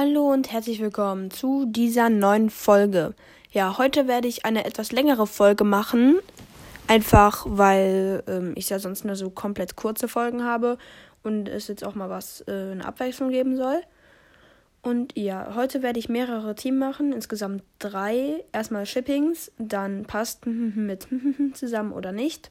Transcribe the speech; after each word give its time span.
Hallo 0.00 0.32
und 0.32 0.52
herzlich 0.52 0.78
willkommen 0.78 1.32
zu 1.32 1.64
dieser 1.66 2.08
neuen 2.08 2.50
Folge. 2.50 3.16
Ja, 3.50 3.78
heute 3.78 4.06
werde 4.06 4.28
ich 4.28 4.44
eine 4.44 4.64
etwas 4.64 4.92
längere 4.92 5.26
Folge 5.26 5.64
machen. 5.64 6.20
Einfach 6.86 7.44
weil 7.48 8.22
ähm, 8.28 8.52
ich 8.54 8.70
ja 8.70 8.78
sonst 8.78 9.04
nur 9.04 9.16
so 9.16 9.28
komplett 9.28 9.74
kurze 9.74 10.06
Folgen 10.06 10.44
habe 10.44 10.78
und 11.24 11.48
es 11.48 11.66
jetzt 11.66 11.82
auch 11.82 11.96
mal 11.96 12.08
was, 12.08 12.44
äh, 12.46 12.70
eine 12.70 12.84
Abwechslung 12.84 13.30
geben 13.30 13.56
soll. 13.56 13.80
Und 14.82 15.18
ja, 15.18 15.56
heute 15.56 15.82
werde 15.82 15.98
ich 15.98 16.08
mehrere 16.08 16.54
Team 16.54 16.78
machen, 16.78 17.12
insgesamt 17.12 17.64
drei. 17.80 18.44
Erstmal 18.52 18.86
Shippings, 18.86 19.50
dann 19.58 20.04
passt 20.04 20.46
mit 20.46 21.08
zusammen 21.54 21.90
oder 21.90 22.12
nicht. 22.12 22.50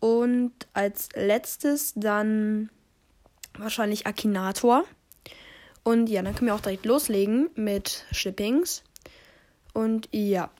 Und 0.00 0.54
als 0.72 1.10
letztes 1.14 1.92
dann 1.94 2.70
wahrscheinlich 3.58 4.06
Akinator. 4.06 4.86
Und 5.86 6.08
ja, 6.08 6.20
dann 6.20 6.34
können 6.34 6.48
wir 6.48 6.54
auch 6.56 6.60
direkt 6.60 6.84
loslegen 6.84 7.48
mit 7.54 8.06
Shippings. 8.10 8.82
Und 9.72 10.08
ja. 10.10 10.50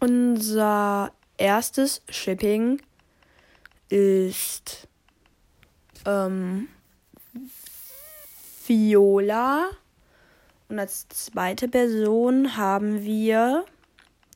Unser 0.00 1.12
erstes 1.38 2.02
Shipping 2.10 2.82
ist 3.88 4.86
ähm, 6.04 6.68
Viola. 8.66 9.70
Und 10.68 10.78
als 10.78 11.08
zweite 11.08 11.66
Person 11.66 12.58
haben 12.58 13.02
wir 13.02 13.64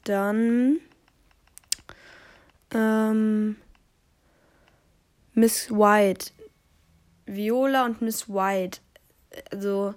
dann 0.04 0.80
ähm, 2.72 3.56
Miss 5.34 5.70
White. 5.70 6.30
Viola 7.26 7.84
und 7.84 8.00
Miss 8.00 8.26
White 8.26 8.80
also 9.52 9.94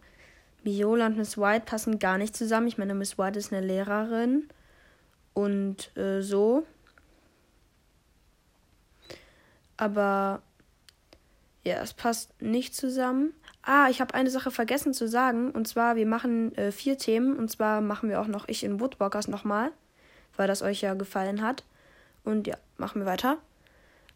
Viola 0.63 1.07
und 1.07 1.17
Miss 1.17 1.37
White 1.37 1.65
passen 1.65 1.99
gar 1.99 2.17
nicht 2.17 2.35
zusammen. 2.35 2.67
Ich 2.67 2.77
meine, 2.77 2.93
Miss 2.93 3.17
White 3.17 3.39
ist 3.39 3.53
eine 3.53 3.65
Lehrerin 3.65 4.49
und 5.33 5.95
äh, 5.97 6.21
so. 6.21 6.65
Aber 9.77 10.41
ja, 11.63 11.81
es 11.81 11.93
passt 11.93 12.41
nicht 12.41 12.75
zusammen. 12.75 13.33
Ah, 13.61 13.89
ich 13.89 14.01
habe 14.01 14.13
eine 14.13 14.29
Sache 14.29 14.51
vergessen 14.51 14.93
zu 14.93 15.07
sagen. 15.07 15.51
Und 15.51 15.67
zwar, 15.67 15.95
wir 15.95 16.05
machen 16.05 16.55
äh, 16.55 16.71
vier 16.71 16.97
Themen. 16.97 17.37
Und 17.37 17.51
zwar 17.51 17.81
machen 17.81 18.09
wir 18.09 18.21
auch 18.21 18.27
noch 18.27 18.47
Ich 18.47 18.63
in 18.63 18.79
Woodwalkers 18.79 19.27
nochmal. 19.27 19.71
Weil 20.35 20.47
das 20.47 20.61
euch 20.61 20.81
ja 20.81 20.93
gefallen 20.93 21.41
hat. 21.41 21.63
Und 22.23 22.47
ja, 22.47 22.55
machen 22.77 23.01
wir 23.01 23.05
weiter. 23.05 23.37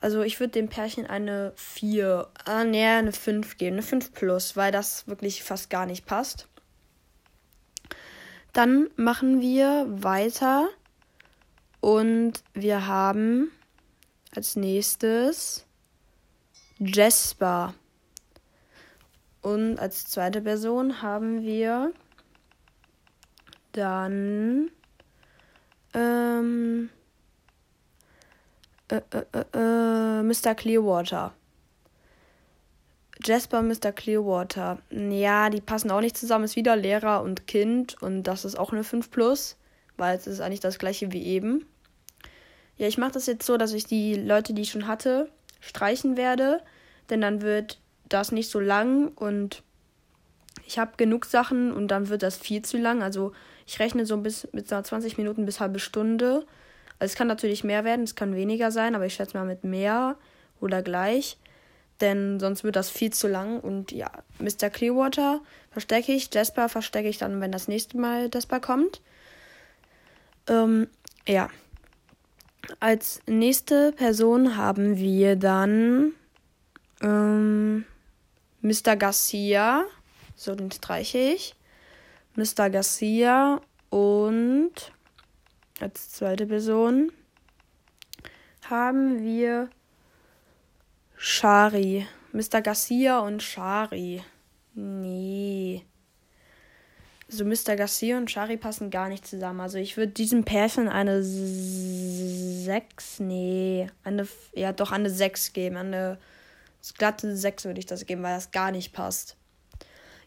Also 0.02 0.24
ich 0.24 0.40
würde 0.40 0.54
dem 0.54 0.68
Pärchen 0.68 1.06
eine 1.06 1.54
4, 1.56 2.28
ah 2.46 2.64
nee, 2.64 2.84
eine 2.84 3.12
5 3.12 3.58
geben, 3.58 3.76
eine 3.76 3.84
5 3.84 4.14
plus, 4.14 4.58
weil 4.58 4.72
das 4.72 5.08
wirklich 5.08 5.44
fast 5.44 5.70
gar 5.70 5.86
nicht 5.86 6.08
passt. 6.08 6.48
Dann 8.52 8.90
machen 8.96 9.40
wir 9.40 9.86
weiter 9.88 10.68
und 11.82 12.44
wir 12.54 12.88
haben 12.88 13.52
als 14.36 14.56
nächstes 14.56 15.66
Jasper. 16.80 17.76
Und 19.42 19.78
als 19.78 20.06
zweite 20.06 20.42
Person 20.42 21.04
haben 21.04 21.44
wir 21.44 21.94
dann 23.72 24.72
ähm, 25.94 26.90
äh, 28.92 29.02
äh, 29.12 29.46
äh, 29.54 30.22
Mr. 30.22 30.54
Clearwater. 30.54 31.34
Jasper 33.24 33.62
Mr. 33.62 33.92
Clearwater. 33.94 34.80
Ja, 34.90 35.50
die 35.50 35.62
passen 35.62 35.92
auch 35.92 36.02
nicht 36.02 36.18
zusammen. 36.18 36.44
Ist 36.44 36.56
wieder 36.56 36.76
Lehrer 36.76 37.22
und 37.22 37.48
Kind. 37.48 38.02
Und 38.02 38.24
das 38.24 38.44
ist 38.44 38.60
auch 38.60 38.74
eine 38.74 38.84
5 38.84 39.10
Plus. 39.10 39.58
Weil 39.96 40.18
es 40.18 40.28
ist 40.28 40.42
eigentlich 40.42 40.60
das 40.60 40.78
gleiche 40.78 41.12
wie 41.14 41.24
eben. 41.24 41.66
Ja, 42.78 42.88
ich 42.88 42.98
mache 42.98 43.12
das 43.12 43.28
jetzt 43.28 43.46
so, 43.46 43.58
dass 43.58 43.74
ich 43.74 43.86
die 43.86 44.16
Leute, 44.16 44.54
die 44.54 44.64
ich 44.64 44.72
schon 44.72 44.88
hatte, 44.88 45.30
streichen 45.62 46.18
werde. 46.18 46.62
Denn 47.10 47.22
dann 47.22 47.42
wird 47.42 47.80
das 48.10 48.32
nicht 48.32 48.50
so 48.50 48.60
lang. 48.60 49.10
Und 49.10 49.64
ich 50.66 50.80
habe 50.80 50.98
genug 50.98 51.26
Sachen. 51.26 51.72
Und 51.72 51.90
dann 51.90 52.10
wird 52.10 52.24
das 52.24 52.38
viel 52.38 52.62
zu 52.64 52.78
lang. 52.78 53.04
Also 53.04 53.32
ich 53.66 53.80
rechne 53.80 54.06
so 54.06 54.18
bis 54.18 54.50
mit 54.52 54.68
20 54.68 55.18
Minuten 55.18 55.46
bis 55.46 55.62
halbe 55.62 55.80
Stunde. 55.80 56.46
Also 57.02 57.14
es 57.14 57.18
kann 57.18 57.28
natürlich 57.28 57.64
mehr 57.64 57.84
werden, 57.84 58.04
es 58.04 58.14
kann 58.14 58.36
weniger 58.36 58.70
sein, 58.70 58.94
aber 58.94 59.08
ich 59.08 59.16
schätze 59.16 59.36
mal 59.36 59.44
mit 59.44 59.64
mehr 59.64 60.18
oder 60.60 60.84
gleich. 60.84 61.40
Denn 62.00 62.40
sonst 62.40 62.64
wird 62.64 62.76
das 62.76 62.92
viel 62.92 63.12
zu 63.12 63.28
lang. 63.28 63.60
Und 63.60 63.92
ja, 63.92 64.12
Mr. 64.38 64.70
Clearwater 64.70 65.42
verstecke 65.72 66.12
ich. 66.12 66.32
Jasper 66.32 66.70
verstecke 66.70 67.10
ich 67.10 67.18
dann, 67.18 67.42
wenn 67.42 67.52
das 67.52 67.68
nächste 67.68 67.98
Mal 67.98 68.30
Jasper 68.32 68.60
kommt. 68.60 69.02
Ähm, 70.46 70.88
ja. 71.28 71.50
Als 72.80 73.20
nächste 73.26 73.94
Person 73.94 74.56
haben 74.56 74.98
wir 74.98 75.36
dann 75.38 76.14
ähm, 77.02 77.84
Mr. 78.62 78.96
Garcia. 78.96 79.86
So, 80.36 80.54
den 80.54 80.70
streiche 80.70 81.18
ich. 81.18 81.56
Mr. 82.36 82.70
Garcia 82.70 83.60
und 83.90 84.92
als 85.82 86.12
zweite 86.12 86.48
Person 86.48 87.12
haben 88.70 89.24
wir 89.24 89.70
Shari. 91.16 92.08
Mr. 92.32 92.62
Garcia 92.62 93.20
und 93.20 93.44
Shari. 93.44 94.24
Nee. 94.74 95.86
So 97.28 97.46
Mr. 97.46 97.76
Garcia 97.76 98.18
und 98.18 98.32
Shari 98.32 98.58
passen 98.58 98.90
gar 98.90 99.08
nicht 99.08 99.28
zusammen. 99.28 99.60
Also 99.62 99.78
ich 99.78 99.98
würde 99.98 100.12
diesem 100.12 100.44
Pärchen 100.44 100.88
eine 100.88 101.24
6, 101.24 103.20
nee, 103.20 103.88
eine, 104.04 104.28
ja 104.54 104.74
doch 104.74 104.92
eine 104.92 105.10
6 105.10 105.54
geben. 105.54 105.78
Eine 105.78 106.18
glatte 106.98 107.36
6 107.38 107.66
würde 107.66 107.80
ich 107.80 107.86
das 107.86 108.06
geben, 108.06 108.24
weil 108.24 108.36
das 108.36 108.52
gar 108.52 108.72
nicht 108.72 108.94
passt. 108.94 109.38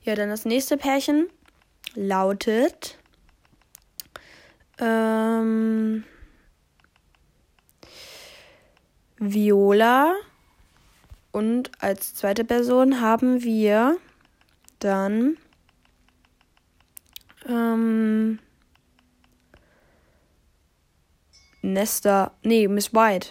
Ja, 0.03 0.15
dann 0.15 0.29
das 0.29 0.45
nächste 0.45 0.77
Pärchen 0.77 1.29
lautet 1.95 2.99
ähm, 4.79 6.05
Viola. 9.19 10.15
Und 11.33 11.71
als 11.81 12.15
zweite 12.15 12.45
Person 12.45 13.01
haben 13.01 13.43
wir 13.43 13.97
dann 14.79 15.37
ähm, 17.49 18.39
Nesta. 21.62 22.33
Nee, 22.43 22.69
Miss 22.69 22.93
White. 22.93 23.31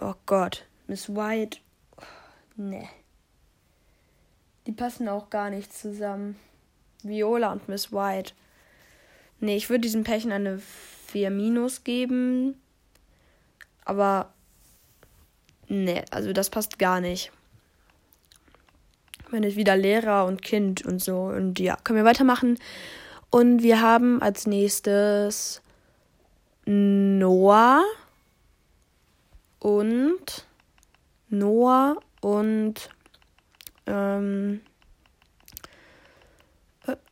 Oh 0.00 0.14
Gott. 0.26 0.66
Miss 0.86 1.08
White. 1.08 1.58
Nee. 2.56 2.88
Die 4.66 4.72
passen 4.72 5.08
auch 5.08 5.30
gar 5.30 5.50
nicht 5.50 5.72
zusammen. 5.72 6.36
Viola 7.02 7.52
und 7.52 7.68
Miss 7.68 7.92
White. 7.92 8.34
Nee, 9.40 9.56
ich 9.56 9.70
würde 9.70 9.80
diesem 9.80 10.04
Pärchen 10.04 10.32
eine 10.32 10.60
4 11.08 11.30
minus 11.30 11.82
geben. 11.82 12.60
Aber 13.84 14.32
nee, 15.68 16.04
also 16.10 16.32
das 16.32 16.50
passt 16.50 16.78
gar 16.78 17.00
nicht. 17.00 17.32
Wenn 19.30 19.42
ich 19.42 19.56
wieder 19.56 19.76
Lehrer 19.76 20.26
und 20.26 20.42
Kind 20.42 20.84
und 20.84 21.02
so. 21.02 21.22
Und 21.22 21.58
ja, 21.58 21.76
können 21.82 21.98
wir 21.98 22.04
weitermachen. 22.04 22.58
Und 23.30 23.62
wir 23.62 23.80
haben 23.80 24.20
als 24.20 24.46
nächstes 24.46 25.62
Noah 26.66 27.82
und 29.60 30.46
Noah 31.28 31.96
und 32.20 32.90
ähm, 33.86 34.60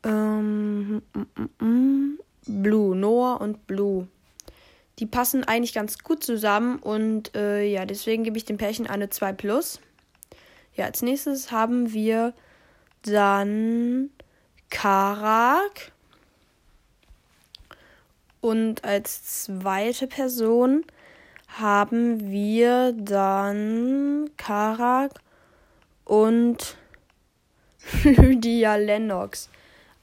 ähm, 0.04 1.02
Blue, 2.46 2.96
Noah 2.96 3.40
und 3.40 3.66
Blue. 3.66 4.08
Die 4.98 5.06
passen 5.06 5.44
eigentlich 5.44 5.74
ganz 5.74 5.98
gut 5.98 6.24
zusammen 6.24 6.78
und 6.78 7.34
äh, 7.36 7.64
ja, 7.64 7.84
deswegen 7.84 8.24
gebe 8.24 8.36
ich 8.36 8.44
dem 8.44 8.56
Pärchen 8.56 8.86
eine 8.88 9.10
2 9.10 9.32
plus. 9.32 9.80
Ja, 10.74 10.86
als 10.86 11.02
nächstes 11.02 11.52
haben 11.52 11.92
wir 11.92 12.34
dann 13.02 14.10
Karak. 14.70 15.92
Und 18.40 18.84
als 18.84 19.44
zweite 19.44 20.06
Person 20.06 20.84
haben 21.48 22.30
wir 22.30 22.92
dann 22.92 24.30
Karak 24.36 25.20
und 26.04 26.76
Lydia 28.04 28.76
Lennox. 28.76 29.48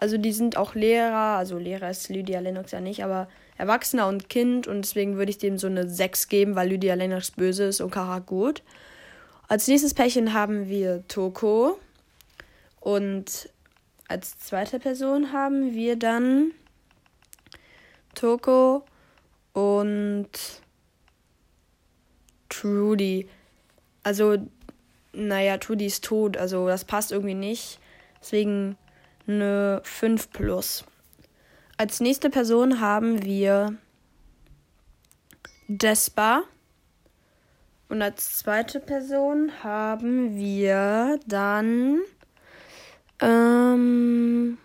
Also 0.05 0.19
die 0.19 0.33
sind 0.33 0.55
auch 0.55 0.75
Lehrer, 0.75 1.35
also 1.35 1.57
Lehrer 1.57 1.89
ist 1.89 2.09
Lydia 2.09 2.39
Lennox 2.39 2.71
ja 2.71 2.79
nicht, 2.79 3.03
aber 3.03 3.27
Erwachsener 3.57 4.07
und 4.07 4.29
Kind 4.29 4.67
und 4.67 4.83
deswegen 4.83 5.17
würde 5.17 5.31
ich 5.31 5.39
dem 5.39 5.57
so 5.57 5.65
eine 5.65 5.89
6 5.89 6.27
geben, 6.27 6.53
weil 6.53 6.69
Lydia 6.69 6.93
Lennox 6.93 7.31
böse 7.31 7.63
ist 7.63 7.81
und 7.81 7.89
Kara 7.89 8.19
gut. 8.19 8.61
Als 9.47 9.67
nächstes 9.67 9.95
Pärchen 9.95 10.33
haben 10.33 10.69
wir 10.69 11.07
Toko 11.07 11.79
und 12.81 13.49
als 14.07 14.37
zweite 14.37 14.77
Person 14.77 15.33
haben 15.33 15.73
wir 15.73 15.95
dann 15.95 16.51
Toko 18.13 18.85
und 19.53 20.29
Trudy. 22.49 23.27
Also, 24.03 24.37
naja, 25.13 25.57
Trudy 25.57 25.87
ist 25.87 26.03
tot, 26.03 26.37
also 26.37 26.67
das 26.67 26.85
passt 26.85 27.11
irgendwie 27.11 27.33
nicht. 27.33 27.79
Deswegen 28.21 28.77
eine 29.27 29.81
5 29.83 30.29
plus. 30.31 30.85
Als 31.77 31.99
nächste 31.99 32.29
Person 32.29 32.79
haben 32.79 33.23
wir 33.23 33.77
Despa. 35.67 36.43
Und 37.89 38.01
als 38.01 38.39
zweite 38.39 38.79
Person 38.79 39.51
haben 39.63 40.35
wir 40.35 41.19
dann 41.27 41.99
ähm, 43.19 44.57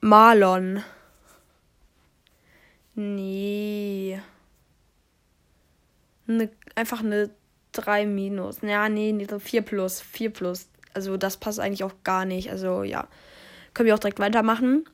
Marlon. 0.00 0.82
Nee. 2.94 4.20
Ne, 6.26 6.50
einfach 6.74 7.00
eine 7.00 7.30
3 7.72 8.06
minus. 8.06 8.60
Ja, 8.62 8.88
nee, 8.88 9.12
nee, 9.12 9.26
4 9.26 9.62
plus. 9.62 10.00
4 10.00 10.30
plus. 10.30 10.68
Also 10.94 11.16
das 11.16 11.36
passt 11.36 11.60
eigentlich 11.60 11.84
auch 11.84 11.94
gar 12.04 12.24
nicht. 12.24 12.50
Also 12.50 12.82
ja. 12.82 13.08
Können 13.74 13.86
wir 13.86 13.94
auch 13.94 13.98
direkt 13.98 14.18
weitermachen. 14.18 14.84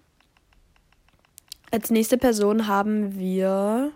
Als 1.71 1.91
nächste 1.91 2.17
Person 2.17 2.67
haben 2.67 3.19
wir 3.19 3.93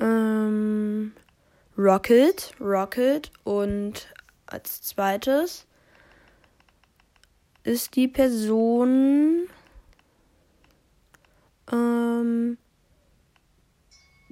ähm, 0.00 1.12
Rocket. 1.76 2.52
Rocket. 2.60 3.30
Und 3.44 4.08
als 4.46 4.82
zweites 4.82 5.66
ist 7.64 7.96
die 7.96 8.08
Person 8.08 9.48
ähm, 11.70 12.58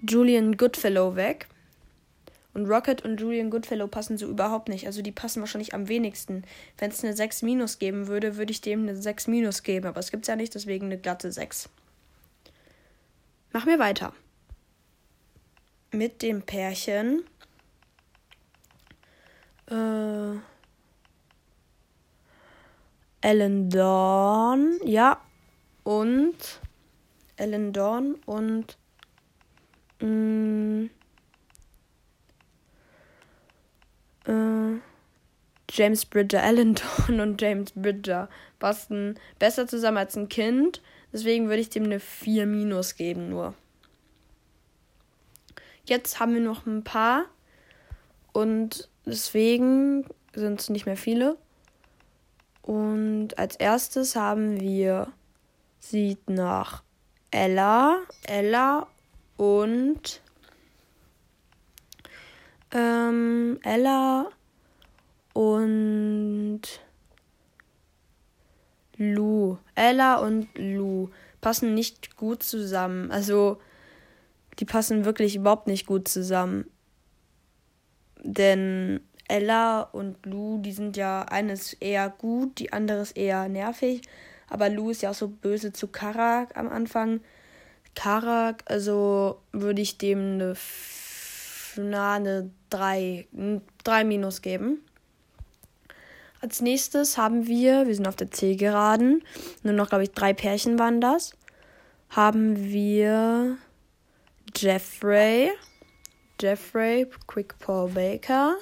Julian 0.08 0.56
Goodfellow 0.56 1.16
weg. 1.16 1.48
Und 2.54 2.66
Rocket 2.66 3.02
und 3.04 3.20
Julian 3.20 3.50
Goodfellow 3.50 3.88
passen 3.88 4.16
so 4.16 4.26
überhaupt 4.28 4.68
nicht. 4.68 4.86
Also 4.86 5.02
die 5.02 5.10
passen 5.10 5.40
wahrscheinlich 5.40 5.74
am 5.74 5.88
wenigsten. 5.88 6.44
Wenn 6.78 6.90
es 6.90 7.02
eine 7.02 7.14
6 7.14 7.42
minus 7.42 7.80
geben 7.80 8.06
würde, 8.06 8.36
würde 8.36 8.52
ich 8.52 8.60
dem 8.60 8.82
eine 8.82 8.96
6 8.96 9.26
minus 9.26 9.64
geben. 9.64 9.86
Aber 9.86 9.98
es 9.98 10.12
gibt 10.12 10.22
es 10.22 10.28
ja 10.28 10.36
nicht, 10.36 10.54
deswegen 10.54 10.86
eine 10.86 10.98
glatte 10.98 11.32
6. 11.32 11.68
Machen 13.52 13.68
wir 13.68 13.80
weiter. 13.80 14.14
Mit 15.90 16.22
dem 16.22 16.42
Pärchen. 16.42 17.24
Äh, 19.68 20.36
Ellen 23.20 23.68
Dawn. 23.68 24.78
Ja. 24.84 25.20
Und 25.82 26.60
Ellen 27.36 27.72
Dawn 27.72 28.14
und 28.26 28.78
mh, 30.00 30.06
mm, 30.06 30.90
äh, 34.26 34.78
James 35.70 36.04
Bridger, 36.04 36.42
Ellen 36.42 36.74
Dawn 36.74 37.20
und 37.20 37.40
James 37.40 37.72
Bridger 37.74 38.28
passen 38.58 39.18
besser 39.38 39.66
zusammen 39.66 39.98
als 39.98 40.16
ein 40.16 40.28
Kind. 40.28 40.82
Deswegen 41.12 41.48
würde 41.48 41.60
ich 41.60 41.70
dem 41.70 41.84
eine 41.84 42.00
4 42.00 42.46
minus 42.46 42.96
geben 42.96 43.28
nur. 43.28 43.54
Jetzt 45.86 46.18
haben 46.18 46.34
wir 46.34 46.40
noch 46.40 46.66
ein 46.66 46.82
paar 46.82 47.26
und 48.32 48.88
deswegen 49.04 50.06
sind 50.34 50.60
es 50.60 50.70
nicht 50.70 50.86
mehr 50.86 50.96
viele. 50.96 51.36
Und 52.62 53.38
als 53.38 53.56
erstes 53.56 54.16
haben 54.16 54.60
wir 54.60 55.12
sieht 55.78 56.30
nach 56.30 56.82
Ella, 57.30 57.98
Ella 58.26 58.86
und 59.36 60.22
ähm, 62.74 63.58
Ella 63.62 64.28
und 65.32 66.62
Lou. 68.96 69.58
Ella 69.74 70.16
und 70.16 70.48
Lou 70.56 71.10
passen 71.40 71.74
nicht 71.74 72.16
gut 72.16 72.42
zusammen. 72.42 73.10
Also, 73.10 73.58
die 74.58 74.64
passen 74.64 75.04
wirklich 75.04 75.36
überhaupt 75.36 75.66
nicht 75.66 75.86
gut 75.86 76.08
zusammen. 76.08 76.70
Denn 78.22 79.00
Ella 79.28 79.82
und 79.82 80.24
Lou, 80.26 80.58
die 80.60 80.72
sind 80.72 80.96
ja 80.96 81.22
eines 81.22 81.74
eher 81.74 82.08
gut, 82.10 82.58
die 82.58 82.72
andere 82.72 83.00
ist 83.00 83.16
eher 83.16 83.48
nervig. 83.48 84.02
Aber 84.48 84.68
Lou 84.68 84.90
ist 84.90 85.02
ja 85.02 85.10
auch 85.10 85.14
so 85.14 85.28
böse 85.28 85.72
zu 85.72 85.88
Karak 85.88 86.56
am 86.56 86.68
Anfang. 86.68 87.20
Karak, 87.94 88.62
also 88.66 89.40
würde 89.52 89.82
ich 89.82 89.98
dem 89.98 90.34
eine, 90.34 90.54
na, 91.76 92.14
eine 92.14 92.50
3, 92.70 93.26
3 93.84 94.04
minus 94.04 94.42
geben. 94.42 94.84
Als 96.40 96.60
nächstes 96.60 97.16
haben 97.16 97.46
wir, 97.46 97.86
wir 97.86 97.94
sind 97.94 98.06
auf 98.06 98.16
der 98.16 98.30
C 98.30 98.56
geraden, 98.56 99.22
nur 99.62 99.72
noch, 99.72 99.88
glaube 99.88 100.04
ich, 100.04 100.10
drei 100.10 100.34
Pärchen 100.34 100.78
waren 100.78 101.00
das. 101.00 101.32
Haben 102.10 102.56
wir 102.64 103.56
Jeffrey, 104.54 105.50
Jeffrey, 106.40 107.06
Quick 107.26 107.58
Paul 107.60 107.90
Baker. 107.90 108.56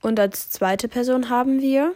Und 0.00 0.18
als 0.18 0.48
zweite 0.48 0.88
Person 0.88 1.28
haben 1.28 1.60
wir 1.60 1.94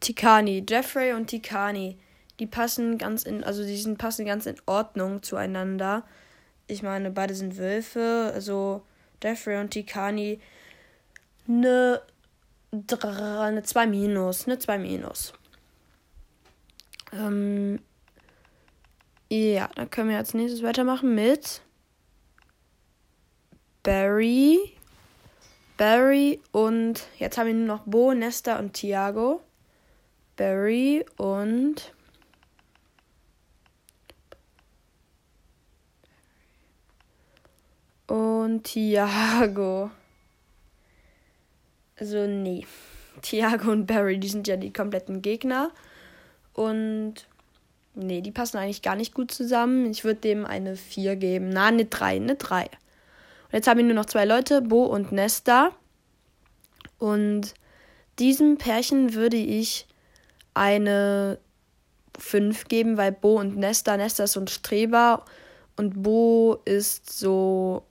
Tikani, 0.00 0.64
Jeffrey 0.68 1.12
und 1.12 1.28
Tikani, 1.28 1.96
die 2.38 2.46
passen 2.46 2.98
ganz 2.98 3.22
in, 3.24 3.44
also 3.44 3.64
die 3.64 3.76
sind, 3.76 3.98
passen 3.98 4.26
ganz 4.26 4.46
in 4.46 4.56
Ordnung 4.66 5.22
zueinander. 5.22 6.04
Ich 6.66 6.82
meine, 6.82 7.10
beide 7.10 7.34
sind 7.34 7.56
Wölfe, 7.56 8.30
also 8.34 8.82
Jeffrey 9.22 9.58
und 9.58 9.70
Tikani 9.70 10.40
eine, 11.48 12.02
eine 12.70 13.62
2 13.62 13.86
minus, 13.86 14.46
eine 14.46 14.58
2 14.58 14.78
minus. 14.78 15.32
Ähm, 17.12 17.80
ja, 19.28 19.68
dann 19.74 19.90
können 19.90 20.10
wir 20.10 20.18
als 20.18 20.34
nächstes 20.34 20.62
weitermachen 20.62 21.14
mit 21.14 21.62
Barry. 23.82 24.76
Barry 25.76 26.40
und 26.52 27.06
jetzt 27.18 27.38
haben 27.38 27.46
wir 27.46 27.54
nur 27.54 27.66
noch 27.66 27.82
Bo, 27.84 28.14
Nesta 28.14 28.58
und 28.58 28.74
Thiago. 28.74 29.42
Barry 30.36 31.04
und 31.16 31.92
und 38.12 38.64
Thiago. 38.64 39.90
Also 41.98 42.26
nee. 42.26 42.66
Thiago 43.22 43.70
und 43.70 43.86
Barry, 43.86 44.18
die 44.18 44.28
sind 44.28 44.46
ja 44.46 44.58
die 44.58 44.70
kompletten 44.70 45.22
Gegner. 45.22 45.70
Und 46.52 47.26
nee, 47.94 48.20
die 48.20 48.30
passen 48.30 48.58
eigentlich 48.58 48.82
gar 48.82 48.96
nicht 48.96 49.14
gut 49.14 49.30
zusammen. 49.30 49.90
Ich 49.90 50.04
würde 50.04 50.20
dem 50.20 50.44
eine 50.44 50.76
4 50.76 51.16
geben. 51.16 51.48
Na, 51.48 51.68
eine 51.68 51.86
3, 51.86 52.16
eine 52.16 52.34
3. 52.34 52.64
Und 52.64 52.70
jetzt 53.52 53.66
haben 53.66 53.78
wir 53.78 53.84
nur 53.84 53.94
noch 53.94 54.04
zwei 54.04 54.26
Leute, 54.26 54.60
Bo 54.60 54.84
und 54.84 55.10
Nesta. 55.10 55.70
Und 56.98 57.54
diesem 58.18 58.58
Pärchen 58.58 59.14
würde 59.14 59.38
ich 59.38 59.86
eine 60.52 61.38
5 62.18 62.68
geben, 62.68 62.98
weil 62.98 63.12
Bo 63.12 63.40
und 63.40 63.56
Nesta, 63.56 63.96
Nesta 63.96 64.24
ist 64.24 64.32
so 64.32 64.40
ein 64.40 64.48
Streber 64.48 65.24
und 65.76 66.02
Bo 66.02 66.60
ist 66.66 67.10
so 67.18 67.86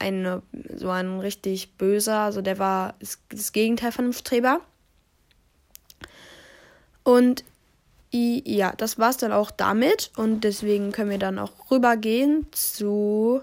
eine, 0.00 0.42
so 0.74 0.90
ein 0.90 1.20
richtig 1.20 1.76
böser, 1.76 2.18
also 2.20 2.42
der 2.42 2.58
war 2.58 2.94
das 3.28 3.52
Gegenteil 3.52 3.92
von 3.92 4.06
einem 4.06 4.12
Streber. 4.12 4.60
Und 7.04 7.44
ja, 8.12 8.72
das 8.76 8.98
war's 8.98 9.18
dann 9.18 9.32
auch 9.32 9.52
damit 9.52 10.10
und 10.16 10.42
deswegen 10.42 10.90
können 10.90 11.10
wir 11.10 11.18
dann 11.18 11.38
auch 11.38 11.70
rübergehen 11.70 12.46
zu 12.50 13.40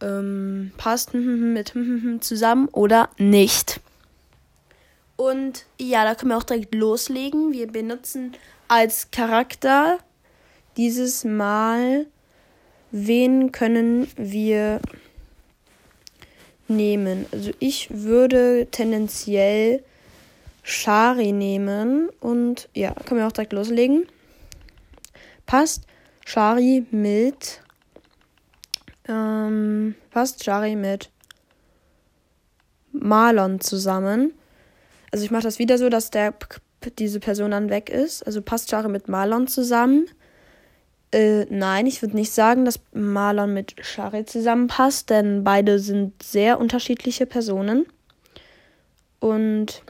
ähm, 0.00 0.72
passt 0.76 1.14
mit 1.14 1.72
zusammen 2.20 2.68
oder 2.68 3.10
nicht. 3.18 3.80
Und 5.16 5.64
ja, 5.78 6.04
da 6.04 6.14
können 6.14 6.32
wir 6.32 6.36
auch 6.36 6.42
direkt 6.42 6.74
loslegen. 6.74 7.52
Wir 7.52 7.68
benutzen 7.68 8.32
als 8.68 9.10
Charakter 9.10 9.98
dieses 10.76 11.24
Mal, 11.24 12.06
wen 12.96 13.52
können 13.52 14.08
wir 14.16 14.80
nehmen? 16.68 17.26
Also 17.30 17.50
ich 17.58 17.88
würde 17.90 18.68
tendenziell 18.70 19.84
Shari 20.62 21.32
nehmen 21.32 22.08
und 22.20 22.68
ja, 22.74 22.92
können 22.92 23.20
wir 23.20 23.26
auch 23.26 23.32
direkt 23.32 23.52
loslegen. 23.52 24.06
Passt 25.44 25.84
Shari 26.24 26.86
mit 26.90 27.60
Ähm, 29.08 29.94
passt 30.10 30.42
Shari 30.42 30.74
mit 30.74 31.10
Marlon 32.90 33.60
zusammen. 33.60 34.32
Also 35.12 35.24
ich 35.24 35.30
mache 35.30 35.44
das 35.44 35.60
wieder 35.60 35.78
so, 35.78 35.88
dass 35.88 36.10
der 36.10 36.34
diese 36.98 37.20
Person 37.20 37.52
dann 37.52 37.70
weg 37.70 37.88
ist. 37.88 38.26
Also 38.26 38.42
passt 38.42 38.70
Shari 38.70 38.88
mit 38.88 39.08
Marlon 39.08 39.46
zusammen. 39.46 40.08
Äh, 41.12 41.46
nein, 41.50 41.86
ich 41.86 42.02
würde 42.02 42.16
nicht 42.16 42.32
sagen, 42.32 42.64
dass 42.64 42.80
Marlon 42.92 43.54
mit 43.54 43.74
Shari 43.84 44.24
zusammenpasst, 44.24 45.10
denn 45.10 45.44
beide 45.44 45.78
sind 45.78 46.22
sehr 46.22 46.58
unterschiedliche 46.58 47.26
Personen. 47.26 47.86
Und 49.20 49.82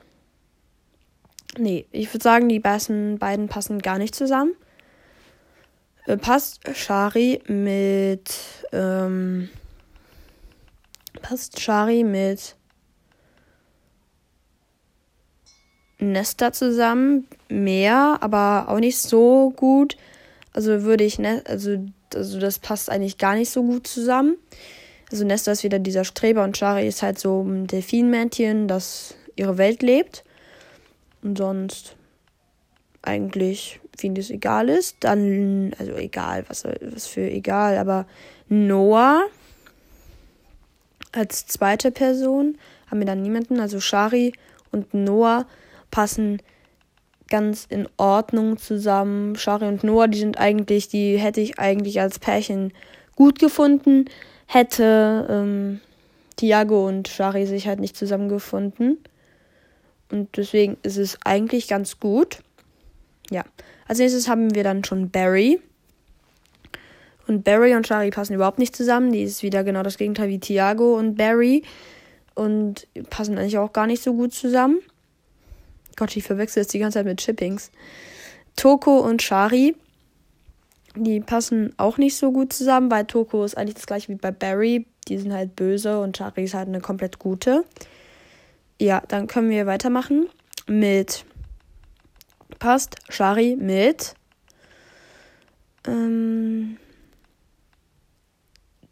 nee, 1.59 1.87
ich 1.91 2.13
würde 2.13 2.23
sagen, 2.23 2.49
die 2.49 2.61
beiden, 2.61 3.19
beiden 3.19 3.49
passen 3.49 3.81
gar 3.81 3.99
nicht 3.99 4.15
zusammen. 4.15 4.53
Äh, 6.07 6.17
passt 6.17 6.61
Shari 6.77 7.43
mit 7.47 8.31
ähm, 8.73 9.49
passt 11.23 11.61
Shari 11.61 12.05
mit 12.05 12.55
Nesta 15.99 16.53
zusammen 16.53 17.27
mehr, 17.49 18.19
aber 18.21 18.67
auch 18.69 18.79
nicht 18.79 18.99
so 18.99 19.51
gut. 19.57 19.97
Also 20.57 20.85
würde 20.85 21.05
ich, 21.05 21.19
ne, 21.19 21.43
also, 21.47 21.85
also 22.15 22.41
das 22.41 22.59
passt 22.59 22.91
eigentlich 22.91 23.19
gar 23.19 23.35
nicht 23.35 23.51
so 23.51 23.63
gut 23.63 23.87
zusammen. 23.87 24.37
Also 25.13 25.25
Nesta 25.25 25.53
ist 25.53 25.65
wieder 25.65 25.79
dieser 25.79 26.05
Streber 26.05 26.43
und 26.45 26.57
Shari 26.57 26.89
ist 26.89 27.03
halt 27.03 27.19
so 27.19 27.43
ein 27.43 27.67
Delfinmännchen, 27.67 28.67
das 28.67 29.15
ihre 29.37 29.59
Welt 29.59 29.83
lebt. 29.83 30.25
Und 31.23 31.37
sonst 31.37 31.95
eigentlich 33.03 33.81
ich 34.03 34.19
es 34.19 34.31
egal 34.31 34.71
ist. 34.71 34.97
Dann, 35.01 35.75
also 35.79 35.93
egal, 35.93 36.45
was, 36.49 36.65
was 36.65 37.07
für 37.07 37.31
egal, 37.31 37.77
aber 37.77 38.07
Noah 38.49 39.27
als 41.13 41.47
zweite 41.47 41.91
Person 41.91 42.57
haben 42.91 43.01
wir 43.01 43.07
dann 43.07 43.23
niemanden. 43.23 43.61
Also 43.61 43.79
Shari 43.81 44.33
und 44.73 44.95
Noah 44.95 45.47
passen 45.91 46.41
ganz 47.29 47.67
in 47.69 47.89
Ordnung 47.97 48.59
zusammen. 48.59 49.37
Shari 49.37 49.67
und 49.67 49.85
Noah, 49.85 50.09
die 50.09 50.19
sind 50.19 50.39
eigentlich, 50.39 50.89
die 50.89 51.19
hätte 51.19 51.41
ich 51.41 51.59
eigentlich 51.59 52.01
als 52.01 52.19
Pärchen 52.19 52.73
gut 53.15 53.39
gefunden. 53.39 54.07
Hätte 54.47 55.27
ähm, 55.29 55.81
Tiago 56.37 56.87
und 56.87 57.09
Shari 57.09 57.47
sich 57.47 57.67
halt 57.67 57.81
nicht 57.81 57.97
zusammengefunden. 57.97 58.99
Und 60.11 60.37
deswegen 60.37 60.77
ist 60.83 60.99
es 60.99 61.19
eigentlich 61.25 61.69
ganz 61.69 61.99
gut. 61.99 62.39
Ja. 63.31 63.45
Als 63.89 63.99
nächstes 63.99 64.29
haben 64.29 64.55
wir 64.55 64.63
dann 64.63 64.85
schon 64.85 65.11
Barry. 65.11 65.61
Und 67.27 67.43
Barry 67.43 67.75
und 67.75 67.87
Shari 67.87 68.11
passen 68.11 68.35
überhaupt 68.35 68.59
nicht 68.59 68.77
zusammen. 68.77 69.11
Die 69.11 69.23
ist 69.23 69.43
wieder 69.43 69.65
genau 69.65 69.83
das 69.83 69.99
Gegenteil 69.99 70.29
wie 70.29 70.39
Tiago 70.39 70.97
und 70.97 71.17
Barry. 71.17 71.63
Und 72.35 72.87
passen 73.11 73.39
eigentlich 73.39 73.59
auch 73.59 73.73
gar 73.73 73.87
nicht 73.87 74.03
so 74.03 74.15
gut 74.15 74.33
zusammen. 74.33 74.79
Gott, 75.97 76.17
ich 76.17 76.25
verwechsel 76.25 76.63
jetzt 76.63 76.75
die 76.75 76.79
ganze 76.79 76.99
Zeit 76.99 77.07
mit 77.07 77.19
Chippings. 77.21 77.71
Toko 78.55 79.01
und 79.01 79.23
Shari, 79.23 79.75
die 80.95 81.21
passen 81.21 81.75
auch 81.77 81.99
nicht 81.99 82.17
so 82.17 82.33
gut 82.33 82.53
zusammen, 82.53 82.91
weil 82.91 83.05
Toko 83.07 83.45
ist 83.45 83.57
eigentlich 83.57 83.75
das 83.75 83.87
gleiche 83.87 84.09
wie 84.09 84.17
bei 84.17 84.31
Barry. 84.31 84.87
Die 85.09 85.19
sind 85.19 85.33
halt 85.33 85.57
böse 85.57 86.01
und 86.01 86.17
Shari 86.17 86.45
ist 86.45 86.55
halt 86.55 86.69
eine 86.69 86.81
komplett 86.81 87.19
gute. 87.19 87.65
Ja, 88.81 89.03
dann 89.09 89.27
können 89.27 89.51
wir 89.51 89.67
weitermachen 89.67 90.29
mit 90.67 91.25
passt 92.59 92.97
Shari 93.09 93.57
mit 93.59 94.15
ähm, 95.87 96.79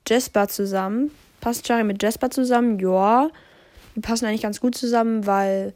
Jasper 0.06 0.49
zusammen. 0.49 1.11
Passt 1.40 1.66
Shari 1.66 1.84
mit 1.84 2.02
Jasper 2.02 2.30
zusammen? 2.30 2.78
Ja. 2.78 3.30
Die 3.94 4.00
passen 4.00 4.26
eigentlich 4.26 4.42
ganz 4.42 4.61
gut 4.61 4.75
zusammen, 4.75 5.26
weil 5.26 5.75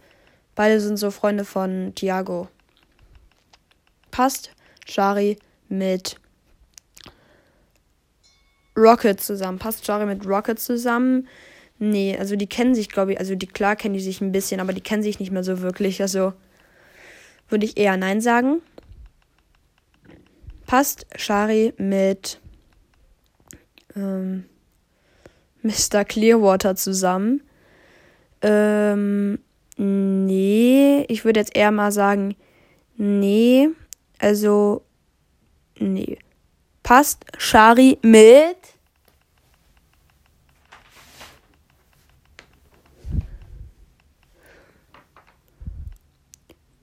Beide 0.58 0.80
sind 0.80 0.96
so 0.96 1.12
Freunde 1.12 1.44
von 1.44 1.92
Tiago. 1.94 2.48
Passt 4.10 4.50
Shari 4.88 5.38
mit 5.68 6.16
Rocket 8.76 9.20
zusammen? 9.20 9.60
Passt 9.60 9.86
Shari 9.86 10.04
mit 10.04 10.26
Rocket 10.26 10.58
zusammen? 10.58 11.28
Nee, 11.78 12.18
also 12.18 12.34
die 12.34 12.48
kennen 12.48 12.74
sich, 12.74 12.88
glaube 12.88 13.12
ich, 13.12 13.20
also 13.20 13.36
die 13.36 13.46
klar 13.46 13.76
kennen 13.76 13.94
die 13.94 14.00
sich 14.00 14.20
ein 14.20 14.32
bisschen, 14.32 14.58
aber 14.58 14.72
die 14.72 14.80
kennen 14.80 15.04
sich 15.04 15.20
nicht 15.20 15.30
mehr 15.30 15.44
so 15.44 15.60
wirklich. 15.60 16.02
Also 16.02 16.32
würde 17.48 17.64
ich 17.64 17.76
eher 17.76 17.96
Nein 17.96 18.20
sagen. 18.20 18.60
Passt 20.66 21.06
Shari 21.14 21.72
mit 21.78 22.40
ähm, 23.94 24.44
Mr. 25.62 26.04
Clearwater 26.04 26.74
zusammen? 26.74 27.42
Ähm, 28.42 29.38
Nee, 29.80 31.04
ich 31.08 31.25
würde 31.25 31.38
jetzt 31.38 31.54
eher 31.54 31.70
mal 31.70 31.92
sagen, 31.92 32.35
nee. 32.97 33.68
Also, 34.18 34.82
nee. 35.78 36.18
Passt 36.82 37.25
Shari 37.38 37.97
mit. 38.02 38.56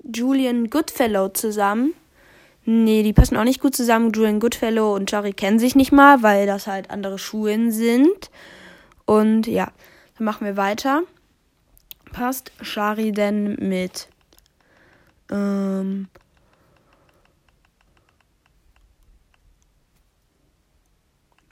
Julian 0.04 0.70
Goodfellow 0.70 1.28
zusammen. 1.30 1.94
Nee, 2.64 3.04
die 3.04 3.12
passen 3.12 3.36
auch 3.36 3.44
nicht 3.44 3.60
gut 3.60 3.76
zusammen. 3.76 4.14
Julian 4.14 4.40
Goodfellow 4.40 4.96
und 4.96 5.12
Shari 5.12 5.34
kennen 5.34 5.60
sich 5.60 5.76
nicht 5.76 5.92
mal, 5.92 6.24
weil 6.24 6.48
das 6.48 6.66
halt 6.66 6.92
andere 6.92 7.20
Schulen 7.20 7.74
sind. 7.74 8.32
Und 9.04 9.48
ja, 9.48 9.74
dann 10.18 10.24
machen 10.24 10.46
wir 10.46 10.56
weiter 10.56 11.04
passt 12.16 12.54
Shari 12.62 13.12
denn 13.12 13.56
mit 13.56 14.08
ähm, 15.30 16.08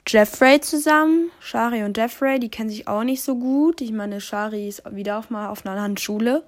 Jeffrey 0.08 0.58
zusammen? 0.62 1.30
Shari 1.38 1.82
und 1.84 1.98
Jeffrey, 1.98 2.40
die 2.40 2.48
kennen 2.48 2.70
sich 2.70 2.88
auch 2.88 3.04
nicht 3.04 3.22
so 3.22 3.36
gut. 3.36 3.82
Ich 3.82 3.92
meine, 3.92 4.22
Shari 4.22 4.66
ist 4.66 4.82
wieder 4.90 5.18
auf 5.18 5.28
mal 5.28 5.48
auf 5.50 5.66
einer 5.66 5.72
anderen 5.72 5.98
Schule. 5.98 6.44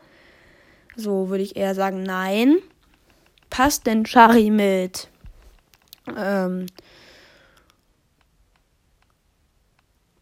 So 0.97 1.29
würde 1.29 1.43
ich 1.43 1.57
eher 1.57 1.75
sagen, 1.75 2.03
nein. 2.03 2.57
Passt 3.51 3.87
denn 3.87 4.07
Shari 4.07 4.51
mit 4.51 5.09
ähm, 6.17 6.65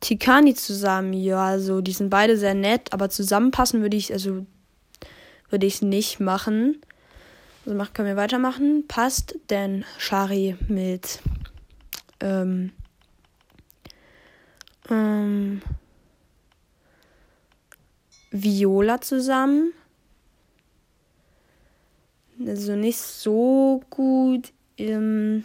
Tikani 0.05 0.53
zusammen, 0.55 1.15
ja, 1.15 1.47
also 1.47 1.81
die 1.81 1.93
sind 1.93 2.11
beide 2.11 2.37
sehr 2.37 2.53
nett, 2.53 2.93
aber 2.93 3.09
zusammenpassen 3.09 3.81
würde 3.81 3.97
ich, 3.97 4.13
also 4.13 4.45
würde 5.49 5.65
ich 5.65 5.77
es 5.77 5.83
nicht 5.83 6.21
machen. 6.21 6.83
Also 7.65 7.75
mach, 7.75 7.95
können 7.95 8.09
wir 8.09 8.17
weitermachen. 8.17 8.85
Passt 8.87 9.35
denn 9.49 9.87
Shari 9.97 10.57
mit 10.69 11.21
ähm, 12.21 12.73
ähm, 14.91 15.63
Viola 18.31 19.01
zusammen? 19.01 19.73
Also 22.47 22.77
nicht 22.77 22.99
so 22.99 23.83
gut. 23.89 24.53
Ähm, 24.77 25.45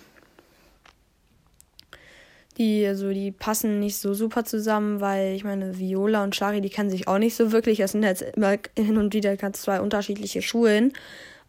die, 2.60 2.86
also 2.86 3.12
die 3.12 3.32
passen 3.32 3.80
nicht 3.80 3.98
so 3.98 4.14
super 4.14 4.44
zusammen, 4.44 5.00
weil 5.00 5.34
ich 5.34 5.46
meine, 5.46 5.80
Viola 5.80 6.24
und 6.24 6.36
Shari, 6.36 6.60
die 6.60 6.70
kennen 6.70 6.90
sich 6.90 7.08
auch 7.08 7.18
nicht 7.18 7.36
so 7.36 7.52
wirklich. 7.54 7.80
Das 7.80 7.94
sind 7.94 8.04
jetzt 8.04 8.22
immer 8.22 8.58
hin 8.78 8.98
und 8.98 9.14
wieder 9.14 9.38
ganz 9.38 9.62
zwei 9.62 9.80
unterschiedliche 9.80 10.42
Schulen. 10.42 10.94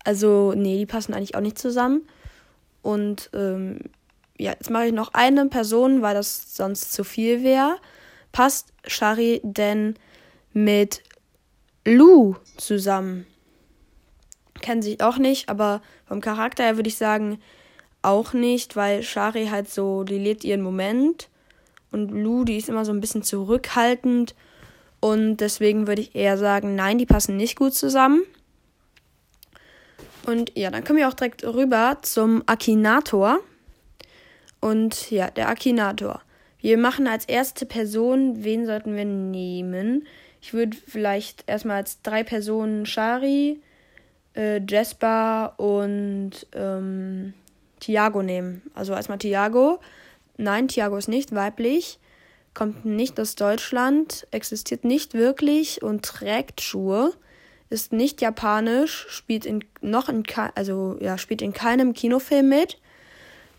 Also, 0.04 0.54
nee, 0.56 0.78
die 0.78 0.86
passen 0.86 1.12
eigentlich 1.12 1.34
auch 1.34 1.40
nicht 1.40 1.58
zusammen. 1.58 2.06
Und 2.80 3.28
ähm, 3.34 3.80
ja, 4.38 4.52
jetzt 4.52 4.70
mache 4.70 4.86
ich 4.86 4.92
noch 4.92 5.12
eine 5.12 5.46
Person, 5.46 6.00
weil 6.00 6.14
das 6.14 6.54
sonst 6.56 6.92
zu 6.92 7.02
viel 7.02 7.42
wäre. 7.42 7.76
Passt 8.30 8.72
Shari 8.86 9.40
denn 9.42 9.96
mit 10.52 11.02
Lou 11.84 12.36
zusammen? 12.56 13.26
Kennen 14.60 14.82
sich 14.82 15.02
auch 15.02 15.18
nicht, 15.18 15.48
aber 15.48 15.82
vom 16.06 16.20
Charakter 16.20 16.62
her 16.62 16.76
würde 16.76 16.88
ich 16.88 16.96
sagen, 16.96 17.40
auch 18.02 18.33
nicht, 18.33 18.76
weil 18.76 19.02
Shari 19.02 19.47
halt 19.47 19.71
so, 19.71 20.04
die 20.04 20.19
lebt 20.19 20.45
ihren 20.45 20.62
Moment 20.62 21.28
und 21.90 22.11
Lu, 22.11 22.45
die 22.45 22.57
ist 22.57 22.69
immer 22.69 22.85
so 22.85 22.92
ein 22.92 23.00
bisschen 23.00 23.23
zurückhaltend 23.23 24.35
und 25.00 25.38
deswegen 25.38 25.87
würde 25.87 26.02
ich 26.02 26.14
eher 26.14 26.37
sagen, 26.38 26.75
nein, 26.75 26.99
die 26.99 27.07
passen 27.07 27.37
nicht 27.37 27.57
gut 27.57 27.75
zusammen. 27.75 28.23
Und 30.26 30.52
ja, 30.57 30.71
dann 30.71 30.85
kommen 30.85 30.99
wir 30.99 31.09
auch 31.09 31.14
direkt 31.14 31.45
rüber 31.45 31.99
zum 32.02 32.42
Akinator. 32.47 33.40
Und 34.61 35.11
ja, 35.11 35.30
der 35.30 35.49
Akinator. 35.49 36.21
Wir 36.61 36.76
machen 36.76 37.07
als 37.07 37.25
erste 37.25 37.64
Person, 37.64 38.45
wen 38.45 38.66
sollten 38.66 38.95
wir 38.95 39.07
nehmen? 39.07 40.07
Ich 40.42 40.52
würde 40.52 40.76
vielleicht 40.76 41.45
erstmal 41.47 41.76
als 41.76 42.02
drei 42.02 42.23
Personen 42.23 42.85
Shari, 42.85 43.62
äh, 44.37 44.61
Jasper 44.69 45.54
und 45.59 46.47
ähm, 46.52 47.33
Tiago 47.80 48.22
nehmen. 48.22 48.62
Also 48.75 48.92
erstmal 48.92 49.18
Tiago. 49.18 49.80
Nein, 50.37 50.68
Tiago 50.68 50.96
ist 50.96 51.08
nicht 51.08 51.34
weiblich. 51.34 51.99
kommt 52.54 52.84
nicht 52.84 53.20
aus 53.20 53.37
Deutschland, 53.37 54.26
existiert 54.30 54.84
nicht 54.84 55.14
wirklich 55.14 55.82
und 55.82 56.04
trägt 56.04 56.60
Schuhe, 56.60 57.12
ist 57.68 57.92
nicht 57.92 58.20
japanisch, 58.20 59.06
spielt 59.08 59.46
in 59.46 59.64
noch 59.80 60.08
in 60.08 60.25
also 60.56 60.96
ja, 61.00 61.16
spielt 61.16 61.42
in 61.42 61.52
keinem 61.52 61.92
Kinofilm 61.94 62.49
mit, 62.49 62.78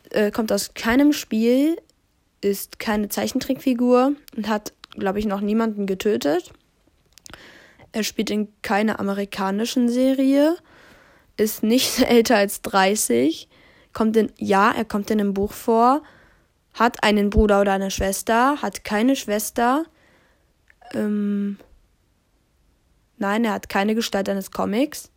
äh, 0.10 0.30
kommt 0.32 0.52
aus 0.52 0.74
keinem 0.74 1.14
Spiel, 1.14 1.78
ist 2.42 2.80
keine 2.80 3.08
Zeichentrickfigur 3.08 4.14
und 4.36 4.50
hat, 4.50 4.74
glaube 4.92 5.20
ich, 5.20 5.26
noch 5.26 5.42
niemanden 5.42 5.86
getötet. 5.86 6.52
Er 7.94 8.04
spielt 8.04 8.30
in 8.30 8.50
keiner 8.62 9.00
amerikanischen 9.00 9.90
Serie, 9.90 10.58
ist 11.38 11.64
nicht 11.64 12.00
älter 12.10 12.38
als 12.38 12.62
30, 12.62 13.48
kommt 13.94 14.16
in, 14.18 14.32
ja, 14.38 14.72
er 14.72 14.86
kommt 14.86 15.10
in 15.12 15.20
einem 15.20 15.34
Buch 15.34 15.54
vor, 15.54 16.02
hat 16.74 17.04
einen 17.04 17.30
Bruder 17.30 17.62
oder 17.62 17.74
eine 17.74 17.92
Schwester, 17.92 18.62
hat 18.62 18.84
keine 18.84 19.16
Schwester, 19.16 19.86
ähm, 20.94 21.58
nein, 23.18 23.46
er 23.46 23.54
hat 23.54 23.70
keine 23.70 23.96
Gestalt 23.96 24.30
eines 24.30 24.52
Comics, 24.52 25.12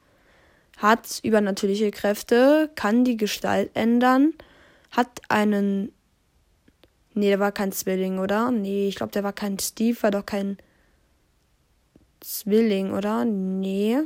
hat 0.78 1.20
übernatürliche 1.22 1.90
Kräfte, 1.90 2.70
kann 2.74 3.04
die 3.04 3.16
Gestalt 3.16 3.70
ändern, 3.74 4.34
hat 4.90 5.20
einen 5.28 5.92
Nee, 7.16 7.28
der 7.28 7.38
war 7.38 7.52
kein 7.52 7.70
Zwilling, 7.70 8.18
oder? 8.18 8.50
Nee, 8.50 8.88
ich 8.88 8.96
glaube, 8.96 9.12
der 9.12 9.22
war 9.22 9.32
kein 9.32 9.58
Steve, 9.60 10.02
war 10.02 10.10
doch 10.10 10.26
kein 10.26 10.58
Zwilling, 12.20 12.92
oder? 12.92 13.24
Nee. 13.24 14.00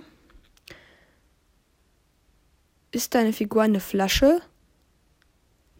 Ist 2.91 3.15
deine 3.15 3.33
Figur 3.33 3.63
eine 3.63 3.81
Flasche? 3.81 4.43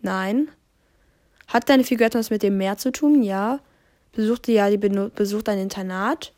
Nein. 0.03 0.49
Hat 1.47 1.69
deine 1.69 1.85
Figur 1.85 2.07
etwas 2.07 2.31
mit 2.31 2.43
dem 2.43 2.57
Meer 2.57 2.77
zu 2.77 2.93
tun? 2.93 3.23
Ja. 3.23 3.61
Besuchte 4.13 4.53
ja 4.53 4.71
die 4.71 4.79
besucht 4.79 5.49
ein 5.49 5.59
Internat. 5.59 6.33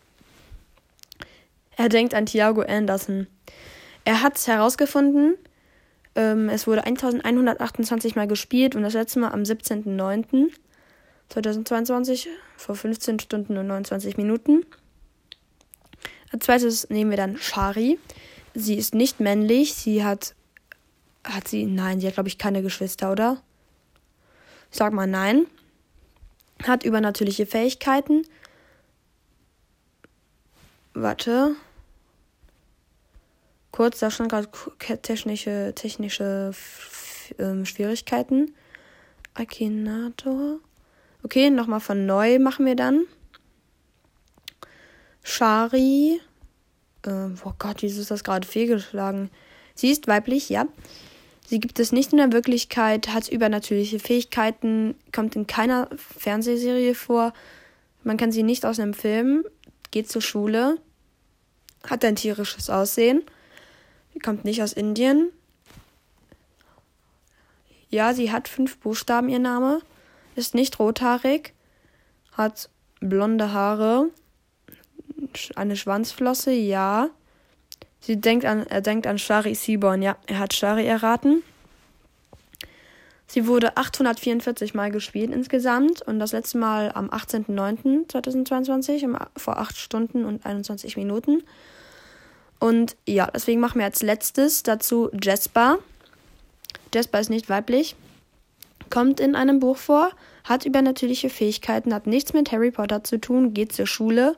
Er 1.76 1.88
denkt 1.88 2.14
an 2.14 2.26
Thiago 2.26 2.62
Anderson. 2.62 3.26
Er 4.04 4.22
hat 4.22 4.36
es 4.36 4.46
herausgefunden. 4.46 5.36
Ähm, 6.14 6.48
es 6.48 6.66
wurde 6.66 6.84
1128 6.84 8.16
Mal 8.16 8.26
gespielt 8.26 8.74
und 8.74 8.82
das 8.82 8.94
letzte 8.94 9.20
Mal 9.20 9.32
am 9.32 9.42
17.09. 9.42 10.50
2022 11.28 12.28
vor 12.56 12.74
15 12.74 13.20
Stunden 13.20 13.56
und 13.56 13.68
29 13.68 14.16
Minuten. 14.16 14.66
Als 16.32 16.44
zweites 16.44 16.90
nehmen 16.90 17.10
wir 17.10 17.16
dann 17.16 17.36
Shari. 17.36 17.98
Sie 18.54 18.74
ist 18.74 18.94
nicht 18.94 19.20
männlich. 19.20 19.74
Sie 19.74 20.04
hat. 20.04 20.34
Hat 21.24 21.48
sie. 21.48 21.66
Nein, 21.66 22.00
sie 22.00 22.06
hat, 22.06 22.14
glaube 22.14 22.28
ich, 22.28 22.38
keine 22.38 22.62
Geschwister, 22.62 23.12
oder? 23.12 23.42
Ich 24.70 24.78
sag 24.78 24.92
mal 24.92 25.06
nein. 25.06 25.46
Hat 26.62 26.84
übernatürliche 26.84 27.46
Fähigkeiten. 27.46 28.22
Warte. 30.94 31.56
Kurz, 33.70 34.00
da 34.00 34.10
stand 34.10 34.30
gerade 34.30 34.48
technische, 35.02 35.72
technische 35.74 36.52
ähm, 37.38 37.64
Schwierigkeiten. 37.64 38.54
Akinator. 39.34 40.58
Okay, 41.22 41.50
nochmal 41.50 41.80
von 41.80 42.06
neu 42.06 42.38
machen 42.38 42.66
wir 42.66 42.76
dann. 42.76 43.06
Shari. 45.22 46.20
Äh, 47.06 47.28
oh 47.44 47.52
Gott, 47.58 47.82
wieso 47.82 48.00
ist 48.00 48.10
das 48.10 48.24
gerade 48.24 48.46
fehlgeschlagen? 48.46 49.30
Sie 49.74 49.90
ist 49.90 50.08
weiblich, 50.08 50.48
ja. 50.48 50.66
Sie 51.50 51.58
gibt 51.58 51.80
es 51.80 51.90
nicht 51.90 52.12
in 52.12 52.18
der 52.18 52.30
Wirklichkeit, 52.30 53.08
hat 53.08 53.28
übernatürliche 53.28 53.98
Fähigkeiten, 53.98 54.94
kommt 55.10 55.34
in 55.34 55.48
keiner 55.48 55.88
Fernsehserie 55.96 56.94
vor. 56.94 57.32
Man 58.04 58.16
kann 58.16 58.30
sie 58.30 58.44
nicht 58.44 58.64
aus 58.64 58.78
einem 58.78 58.94
Film, 58.94 59.44
geht 59.90 60.08
zur 60.08 60.22
Schule, 60.22 60.78
hat 61.88 62.04
ein 62.04 62.14
tierisches 62.14 62.70
Aussehen, 62.70 63.24
kommt 64.22 64.44
nicht 64.44 64.62
aus 64.62 64.72
Indien. 64.72 65.32
Ja, 67.88 68.14
sie 68.14 68.30
hat 68.30 68.46
fünf 68.46 68.78
Buchstaben, 68.78 69.28
ihr 69.28 69.40
Name 69.40 69.80
ist 70.36 70.54
nicht 70.54 70.78
rothaarig, 70.78 71.52
hat 72.30 72.70
blonde 73.00 73.52
Haare, 73.52 74.10
eine 75.56 75.74
Schwanzflosse, 75.74 76.52
ja. 76.52 77.10
Sie 78.00 78.20
denkt 78.20 78.44
an, 78.46 78.66
er 78.66 78.80
denkt 78.80 79.06
an 79.06 79.18
Shari 79.18 79.54
Seaborn, 79.54 80.02
ja, 80.02 80.16
er 80.26 80.38
hat 80.38 80.54
Shari 80.54 80.86
erraten. 80.86 81.42
Sie 83.26 83.46
wurde 83.46 83.76
844 83.76 84.74
Mal 84.74 84.90
gespielt 84.90 85.32
insgesamt 85.32 86.02
und 86.02 86.18
das 86.18 86.32
letzte 86.32 86.58
Mal 86.58 86.90
am 86.92 87.10
18.09.2022 87.10 89.08
vor 89.36 89.58
8 89.58 89.76
Stunden 89.76 90.24
und 90.24 90.44
21 90.44 90.96
Minuten. 90.96 91.44
Und 92.58 92.96
ja, 93.06 93.28
deswegen 93.32 93.60
machen 93.60 93.78
wir 93.78 93.84
als 93.84 94.02
letztes 94.02 94.64
dazu 94.64 95.10
Jasper. 95.22 95.78
Jasper 96.92 97.20
ist 97.20 97.30
nicht 97.30 97.48
weiblich, 97.48 97.94
kommt 98.90 99.20
in 99.20 99.36
einem 99.36 99.60
Buch 99.60 99.76
vor, 99.76 100.10
hat 100.42 100.64
übernatürliche 100.66 101.30
Fähigkeiten, 101.30 101.94
hat 101.94 102.08
nichts 102.08 102.32
mit 102.32 102.50
Harry 102.50 102.72
Potter 102.72 103.04
zu 103.04 103.20
tun, 103.20 103.54
geht 103.54 103.72
zur 103.72 103.86
Schule, 103.86 104.34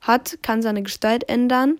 hat, 0.00 0.38
kann 0.42 0.60
seine 0.60 0.82
Gestalt 0.82 1.28
ändern, 1.28 1.78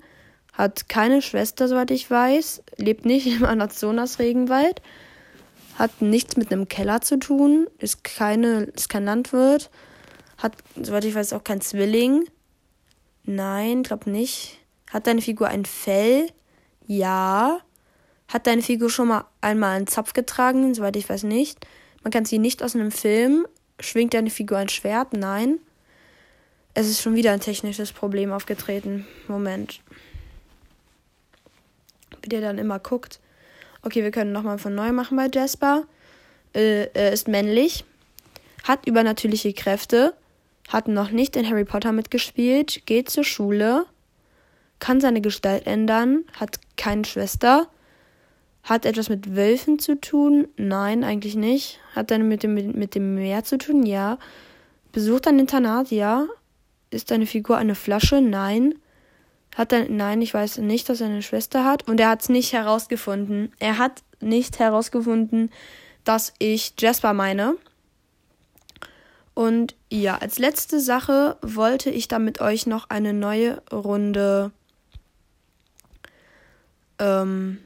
hat 0.53 0.89
keine 0.89 1.23
Schwester, 1.23 1.69
soweit 1.69 1.91
ich 1.91 2.11
weiß, 2.11 2.63
lebt 2.77 3.05
nicht 3.05 3.27
im 3.27 3.45
Amazonas-Regenwald, 3.45 4.83
hat 5.79 6.03
nichts 6.03 6.37
mit 6.37 6.53
einem 6.53 6.69
Keller 6.69 7.01
zu 7.01 7.19
tun, 7.19 7.67
ist, 7.79 8.05
keine, 8.05 8.65
ist 8.65 8.89
kein 8.89 9.05
Landwirt, 9.05 9.71
hat, 10.39 10.53
soweit 10.81 11.05
ich 11.05 11.15
weiß, 11.15 11.33
auch 11.33 11.45
kein 11.45 11.61
Zwilling. 11.61 12.25
Nein, 13.25 13.83
glaub 13.83 14.07
nicht. 14.07 14.59
Hat 14.91 15.07
deine 15.07 15.23
Figur 15.23 15.49
ein 15.49 15.65
Fell? 15.65 16.29
Ja. 16.87 17.61
Hat 18.29 18.47
deine 18.47 18.63
Figur 18.63 18.91
schon 18.91 19.09
mal 19.09 19.25
einmal 19.41 19.77
einen 19.77 19.87
Zapf 19.87 20.13
getragen? 20.13 20.75
Soweit 20.75 20.97
ich 20.97 21.09
weiß 21.09 21.23
nicht. 21.23 21.65
Man 22.03 22.11
kann 22.11 22.25
sie 22.25 22.39
nicht 22.39 22.63
aus 22.63 22.75
einem 22.75 22.91
Film. 22.91 23.47
Schwingt 23.79 24.15
deine 24.15 24.31
Figur 24.31 24.59
ein 24.59 24.69
Schwert? 24.69 25.13
Nein. 25.13 25.59
Es 26.75 26.89
ist 26.89 27.03
schon 27.03 27.15
wieder 27.15 27.33
ein 27.33 27.41
technisches 27.41 27.93
Problem 27.93 28.33
aufgetreten. 28.33 29.07
Moment. 29.29 29.81
Wie 32.23 32.29
der 32.29 32.41
dann 32.41 32.59
immer 32.59 32.79
guckt. 32.79 33.21
Okay, 33.83 34.03
wir 34.03 34.11
können 34.11 34.33
nochmal 34.33 34.59
von 34.59 34.75
neu 34.75 34.93
machen 34.93 35.17
bei 35.17 35.29
Jasper. 35.33 35.85
Äh, 36.55 36.89
er 36.95 37.13
ist 37.13 37.29
männlich. 37.29 37.85
Hat 38.65 38.87
übernatürliche 38.87 39.53
Kräfte. 39.53 40.15
Hat 40.69 40.89
noch 40.89 41.11
nicht 41.11 41.37
in 41.37 41.49
Harry 41.49 41.65
Potter 41.65 41.93
mitgespielt. 41.93 42.87
Geht 42.87 43.11
zur 43.11 43.25
Schule. 43.25 43.87
Kann 44.79 45.01
seine 45.01 45.21
Gestalt 45.21 45.67
ändern. 45.67 46.25
Hat 46.39 46.59
keine 46.77 47.05
Schwester 47.05 47.69
hat 48.63 48.87
etwas 48.87 49.09
mit 49.09 49.35
Wölfen 49.35 49.79
zu 49.79 50.01
tun? 50.01 50.49
Nein, 50.57 51.05
eigentlich 51.05 51.35
nicht. 51.35 51.81
Hat 51.95 52.11
dann 52.11 52.29
mit 52.29 52.43
dem, 52.43 52.55
mit 52.55 52.95
dem 52.95 53.15
Meer 53.15 53.45
zu 53.45 53.59
tun? 53.59 53.85
Ja. 53.85 54.19
Besucht 54.93 55.27
ein 55.27 55.39
Internat? 55.39 55.91
Ja. 55.91 56.27
Ist 56.91 57.11
deine 57.11 57.27
Figur 57.27 57.57
eine 57.57 57.75
Flasche? 57.75 58.21
Nein. 58.21 58.75
Hat 59.55 59.73
er, 59.73 59.89
nein, 59.89 60.23
ich 60.23 60.33
weiß 60.33 60.59
nicht, 60.59 60.89
dass 60.89 61.01
er 61.01 61.09
eine 61.09 61.23
Schwester 61.23 61.65
hat. 61.65 61.87
Und 61.89 62.01
er 62.01 62.09
hat 62.09 62.23
es 62.23 62.29
nicht 62.29 62.53
herausgefunden. 62.53 63.53
Er 63.59 63.79
hat 63.79 64.03
nicht 64.21 64.59
herausgefunden, 64.59 65.51
dass 66.05 66.33
ich 66.39 66.75
Jasper 66.79 67.13
meine. 67.13 67.57
Und 69.35 69.75
ja, 69.91 70.17
als 70.19 70.39
letzte 70.39 70.81
Sache 70.81 71.37
wollte 71.43 71.91
ich 71.91 72.09
dann 72.09 72.25
mit 72.25 72.41
euch 72.41 72.67
noch 72.67 72.91
eine 72.91 73.13
neue 73.13 73.63
Runde 73.71 74.53
ähm, 76.99 77.59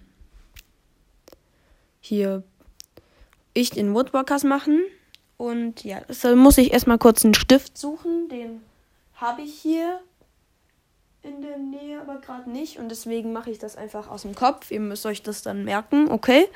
hier 2.01 2.43
ich 3.53 3.71
den 3.71 3.95
Woodwalkers 3.95 4.45
machen. 4.45 4.83
Und 5.37 5.85
ja, 5.85 6.01
deshalb 6.09 6.37
muss 6.37 6.59
ich 6.59 6.73
erstmal 6.73 6.99
kurz 6.99 7.25
einen 7.25 7.35
Stift 7.35 7.77
suchen. 7.77 8.29
Den 8.29 8.61
habe 9.15 9.43
ich 9.43 9.55
hier 9.55 10.01
in 11.27 11.43
der 11.43 11.59
Nähe, 11.59 12.01
aber 12.01 12.21
gerade 12.21 12.51
nicht. 12.51 12.79
Und 12.79 12.91
deswegen 12.91 13.33
mache 13.33 13.51
ich 13.51 13.59
das 13.59 13.77
einfach 13.77 14.09
aus 14.09 14.23
dem 14.23 14.35
Kopf. 14.35 14.71
Ihr 14.71 14.81
müsst 14.81 15.05
euch 15.07 15.23
das 15.23 15.43
dann 15.43 15.65
merken, 15.65 16.09
okay? 16.11 16.47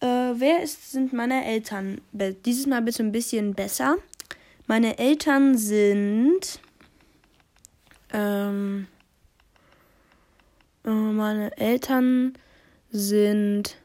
Äh, 0.00 0.06
wer 0.06 0.62
ist, 0.62 0.92
sind 0.92 1.12
meine 1.12 1.44
Eltern? 1.44 2.00
Dieses 2.12 2.66
Mal 2.66 2.82
bitte 2.82 3.02
ein 3.02 3.12
bisschen 3.12 3.54
besser. 3.54 3.96
Meine 4.66 4.98
Eltern 4.98 5.56
sind. 5.56 6.60
Ähm, 8.12 8.86
äh, 10.84 10.90
meine 10.90 11.56
Eltern 11.56 12.34
sind. 12.90 13.76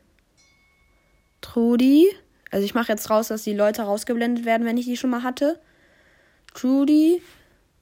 Trudi. 1.41 2.08
Also 2.52 2.65
ich 2.65 2.76
mache 2.76 2.91
jetzt 2.91 3.10
raus, 3.10 3.28
dass 3.28 3.43
die 3.43 3.54
Leute 3.54 3.82
rausgeblendet 3.82 4.46
werden, 4.46 4.65
wenn 4.65 4.78
ich 4.78 4.86
die 4.86 4.98
schon 4.98 5.10
mal 5.10 5.24
hatte. 5.24 5.60
Trudy. 6.54 7.22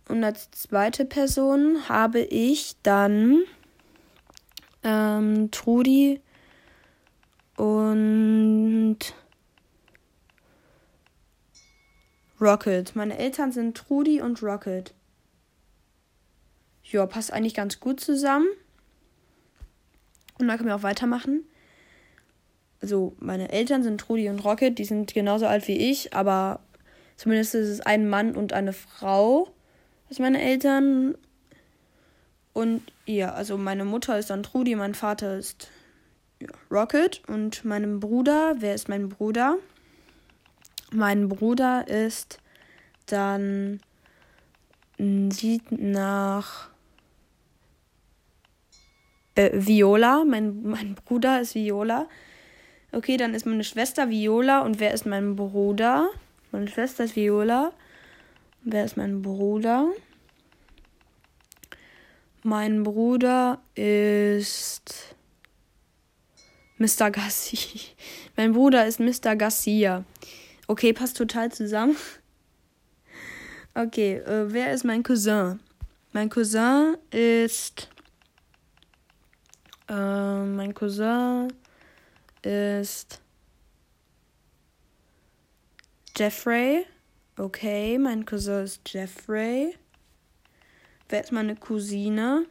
Und 0.07 0.23
als 0.23 0.51
zweite 0.51 1.05
Person 1.05 1.87
habe 1.87 2.19
ich 2.19 2.75
dann 2.83 3.43
ähm, 4.83 5.51
Trudi 5.51 6.21
und 7.55 8.97
Rocket. 12.39 12.95
Meine 12.95 13.17
Eltern 13.17 13.51
sind 13.51 13.77
Trudi 13.77 14.21
und 14.21 14.41
Rocket. 14.41 14.93
Ja, 16.83 17.05
passt 17.05 17.31
eigentlich 17.31 17.53
ganz 17.53 17.79
gut 17.79 17.99
zusammen. 17.99 18.47
Und 20.39 20.47
dann 20.47 20.57
können 20.57 20.69
wir 20.69 20.75
auch 20.75 20.83
weitermachen. 20.83 21.43
Also, 22.81 23.15
meine 23.19 23.51
Eltern 23.51 23.83
sind 23.83 24.01
Trudi 24.01 24.27
und 24.27 24.43
Rocket, 24.43 24.79
die 24.79 24.85
sind 24.85 25.13
genauso 25.13 25.45
alt 25.45 25.67
wie 25.67 25.77
ich, 25.77 26.15
aber 26.15 26.61
zumindest 27.15 27.53
ist 27.53 27.69
es 27.69 27.81
ein 27.81 28.09
Mann 28.09 28.35
und 28.35 28.53
eine 28.53 28.73
Frau, 28.73 29.53
was 30.11 30.19
meine 30.19 30.41
Eltern. 30.41 31.15
Und 32.53 32.83
ja, 33.05 33.33
also 33.33 33.57
meine 33.57 33.85
Mutter 33.85 34.19
ist 34.19 34.29
dann 34.29 34.43
Trudi, 34.43 34.75
mein 34.75 34.93
Vater 34.93 35.37
ist 35.37 35.71
Rocket 36.69 37.21
und 37.27 37.63
meinem 37.63 37.99
Bruder, 38.01 38.55
wer 38.59 38.75
ist 38.75 38.89
mein 38.89 39.07
Bruder? 39.07 39.55
Mein 40.91 41.29
Bruder 41.29 41.87
ist 41.87 42.39
dann 43.05 43.79
sieht 44.97 45.71
nach 45.71 46.69
äh, 49.35 49.49
Viola. 49.53 50.25
Mein, 50.25 50.61
mein 50.63 50.95
Bruder 50.95 51.41
ist 51.41 51.55
Viola. 51.55 52.07
Okay, 52.91 53.17
dann 53.17 53.33
ist 53.33 53.45
meine 53.45 53.63
Schwester 53.63 54.09
Viola. 54.09 54.61
Und 54.61 54.79
wer 54.79 54.93
ist 54.93 55.05
mein 55.05 55.35
Bruder? 55.35 56.09
Meine 56.51 56.67
Schwester 56.67 57.05
ist 57.05 57.15
Viola. 57.15 57.71
Wer 58.63 58.85
ist 58.85 58.95
mein 58.95 59.21
Bruder? 59.21 59.91
Mein 62.43 62.83
Bruder 62.83 63.61
ist 63.75 65.15
Mr. 66.77 67.11
Gassi. 67.11 67.57
Mein 68.35 68.53
Bruder 68.53 68.85
ist 68.85 68.99
Mr. 68.99 69.35
Garcia. 69.35 70.03
Okay, 70.67 70.93
passt 70.93 71.17
total 71.17 71.51
zusammen. 71.51 71.95
Okay, 73.73 74.17
äh, 74.17 74.51
wer 74.51 74.73
ist 74.73 74.83
mein 74.83 75.03
Cousin? 75.03 75.59
Mein 76.13 76.29
Cousin 76.29 76.97
ist. 77.11 77.89
Äh, 79.87 80.43
mein 80.43 80.73
Cousin 80.73 81.53
ist. 82.41 83.21
Jeffrey. 86.17 86.85
Okay, 87.37 87.97
mein 87.97 88.25
Cousin 88.25 88.65
ist 88.65 88.81
Jeffrey. 88.91 89.73
Wer 91.07 91.23
ist 91.23 91.31
meine 91.31 91.55
Cousine? 91.55 92.45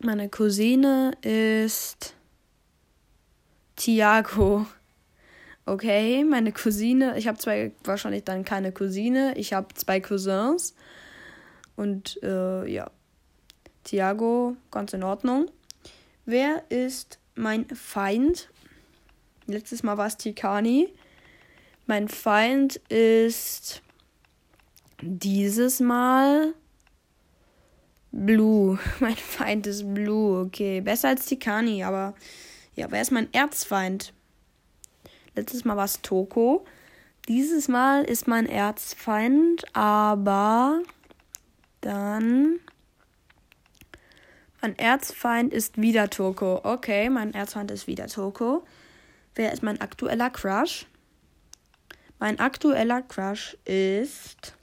Meine 0.00 0.28
Cousine 0.28 1.12
ist 1.22 2.14
Tiago. 3.76 4.66
Okay, 5.64 6.24
meine 6.24 6.52
Cousine, 6.52 7.16
ich 7.16 7.28
habe 7.28 7.38
zwei, 7.38 7.72
wahrscheinlich 7.84 8.24
dann 8.24 8.44
keine 8.44 8.72
Cousine, 8.72 9.36
ich 9.36 9.52
habe 9.52 9.72
zwei 9.74 10.00
Cousins. 10.00 10.74
Und 11.76 12.20
äh, 12.22 12.68
ja, 12.68 12.90
Tiago, 13.84 14.56
ganz 14.70 14.92
in 14.92 15.02
Ordnung. 15.02 15.50
Wer 16.24 16.68
ist 16.70 17.20
mein 17.36 17.68
Feind? 17.68 18.48
Letztes 19.46 19.82
Mal 19.82 19.96
war 19.98 20.08
es 20.08 20.16
Tikani. 20.16 20.92
Mein 21.88 22.08
Feind 22.08 22.76
ist 22.88 23.80
dieses 25.00 25.78
Mal 25.78 26.52
Blue. 28.10 28.78
Mein 29.00 29.14
Feind 29.14 29.68
ist 29.68 29.94
Blue. 29.94 30.46
Okay, 30.46 30.80
besser 30.80 31.10
als 31.10 31.26
Tikani, 31.26 31.84
aber 31.84 32.14
ja, 32.74 32.90
wer 32.90 33.00
ist 33.00 33.12
mein 33.12 33.32
Erzfeind? 33.32 34.12
Letztes 35.36 35.64
Mal 35.64 35.76
war 35.76 35.84
es 35.84 36.02
Toko. 36.02 36.64
Dieses 37.28 37.68
Mal 37.68 38.02
ist 38.04 38.26
mein 38.26 38.46
Erzfeind, 38.46 39.64
aber 39.74 40.82
dann. 41.80 42.58
Mein 44.60 44.76
Erzfeind 44.76 45.52
ist 45.52 45.80
wieder 45.80 46.10
Toko. 46.10 46.60
Okay, 46.64 47.10
mein 47.10 47.32
Erzfeind 47.32 47.70
ist 47.70 47.86
wieder 47.86 48.08
Toko. 48.08 48.64
Wer 49.36 49.52
ist 49.52 49.62
mein 49.62 49.80
aktueller 49.80 50.30
Crush? 50.30 50.86
Mein 52.18 52.38
aktueller 52.40 53.02
Crush 53.02 53.56
ist. 53.64 54.56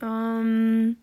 Ähm. 0.00 0.96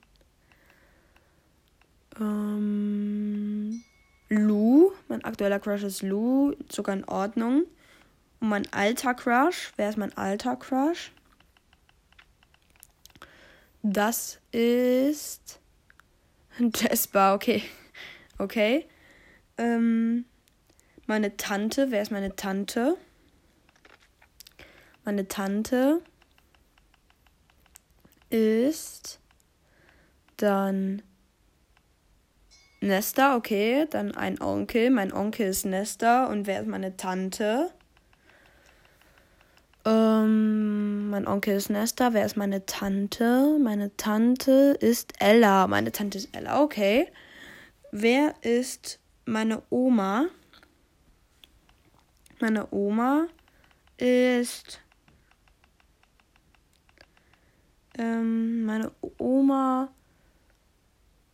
Ähm. 2.19 3.83
Lou. 4.29 4.91
Mein 5.07 5.23
aktueller 5.23 5.59
Crush 5.59 5.83
ist 5.83 6.01
Lou. 6.01 6.53
Sogar 6.69 6.95
in 6.95 7.03
Ordnung. 7.05 7.63
Und 8.39 8.49
mein 8.49 8.71
alter 8.71 9.13
Crush. 9.13 9.71
Wer 9.75 9.89
ist 9.89 9.97
mein 9.97 10.15
alter 10.17 10.55
Crush? 10.55 11.11
Das 13.83 14.39
ist. 14.51 15.59
Jasper, 16.59 17.33
okay. 17.33 17.63
Okay. 18.37 18.87
Ähm, 19.57 20.25
meine 21.05 21.37
Tante. 21.37 21.91
Wer 21.91 22.01
ist 22.01 22.11
meine 22.11 22.35
Tante? 22.35 22.97
Meine 25.07 25.25
Tante 25.25 26.01
ist 28.29 29.21
dann 30.35 31.01
Nesta, 32.81 33.37
okay. 33.37 33.87
Dann 33.89 34.13
ein 34.15 34.41
Onkel. 34.41 34.89
Mein 34.89 35.13
Onkel 35.13 35.47
ist 35.47 35.65
Nesta. 35.65 36.25
Und 36.25 36.45
wer 36.45 36.59
ist 36.59 36.67
meine 36.67 36.97
Tante? 36.97 37.71
Ähm, 39.85 41.09
mein 41.09 41.25
Onkel 41.25 41.55
ist 41.55 41.69
Nesta. 41.69 42.11
Wer 42.11 42.25
ist 42.25 42.35
meine 42.35 42.65
Tante? 42.65 43.57
Meine 43.63 43.95
Tante 43.95 44.75
ist 44.81 45.13
Ella. 45.21 45.67
Meine 45.67 45.93
Tante 45.93 46.17
ist 46.17 46.35
Ella, 46.35 46.61
okay. 46.61 47.07
Wer 47.93 48.35
ist 48.41 48.99
meine 49.23 49.63
Oma? 49.69 50.25
Meine 52.41 52.67
Oma 52.73 53.27
ist. 53.95 54.81
Ähm, 57.97 58.65
meine 58.65 58.91
Oma. 59.17 59.89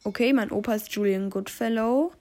Okay, 0.04 0.34
mein 0.34 0.52
Opa 0.52 0.76
ist 0.76 0.94
Julian 0.94 1.30
Goodfellow. 1.30 2.14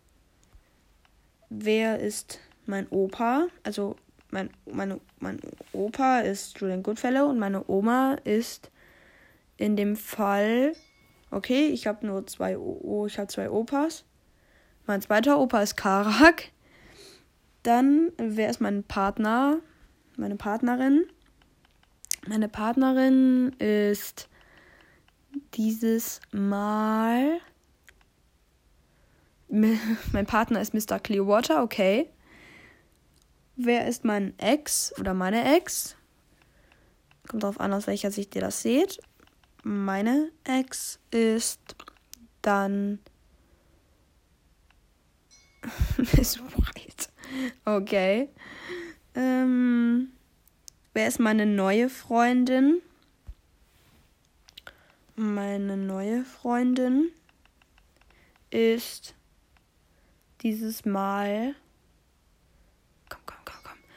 Wer 1.48 2.00
ist 2.00 2.40
mein 2.66 2.88
Opa? 2.90 3.46
Also 3.62 3.96
mein, 4.31 4.50
meine, 4.64 5.00
mein 5.20 5.40
Opa 5.72 6.20
ist 6.20 6.59
Julian 6.59 6.83
Goodfellow 6.83 7.26
und 7.28 7.38
meine 7.38 7.68
Oma 7.68 8.14
ist 8.24 8.70
in 9.59 9.76
dem 9.76 9.96
Fall. 9.96 10.74
Okay, 11.31 11.68
ich 11.68 11.87
habe 11.87 12.07
nur 12.07 12.26
zwei 12.26 12.59
o 12.59 13.07
ich 13.07 13.18
habe 13.18 13.28
zwei 13.28 13.50
Opas. 13.50 14.05
Mein 14.87 15.02
zweiter 15.02 15.38
Opa 15.38 15.62
ist 15.62 15.76
Karak. 15.76 16.50
Dann, 17.62 18.11
wer 18.16 18.50
ist 18.50 18.61
mein 18.61 18.83
Partner? 18.83 19.61
Meine 20.16 20.37
Partnerin. 20.37 21.05
Meine 22.26 22.48
Partnerin 22.48 23.52
ist 23.59 24.28
dieses 25.54 26.20
Mal. 26.32 27.40
Mein 29.48 30.26
Partner 30.26 30.60
ist 30.60 30.74
Mr. 30.74 30.98
Clearwater, 30.98 31.62
okay. 31.62 32.10
Wer 33.56 33.86
ist 33.86 34.04
mein 34.04 34.36
Ex 34.38 34.94
oder 34.98 35.12
meine 35.12 35.56
Ex? 35.56 35.94
Kommt 37.28 37.42
darauf 37.42 37.60
an, 37.60 37.72
aus 37.74 37.86
welcher 37.86 38.10
Sicht 38.10 38.34
ihr 38.34 38.40
das 38.40 38.62
seht. 38.62 38.98
Meine 39.62 40.30
Ex 40.44 40.98
ist 41.10 41.60
dann 42.40 42.98
Miss 46.16 46.40
White. 46.40 47.08
Okay. 47.64 48.28
Ähm, 49.14 50.12
wer 50.94 51.08
ist 51.08 51.20
meine 51.20 51.46
neue 51.46 51.88
Freundin? 51.88 52.80
Meine 55.22 55.76
neue 55.76 56.24
Freundin 56.24 57.12
ist 58.50 59.14
dieses 60.40 60.85
Mal 60.85 61.54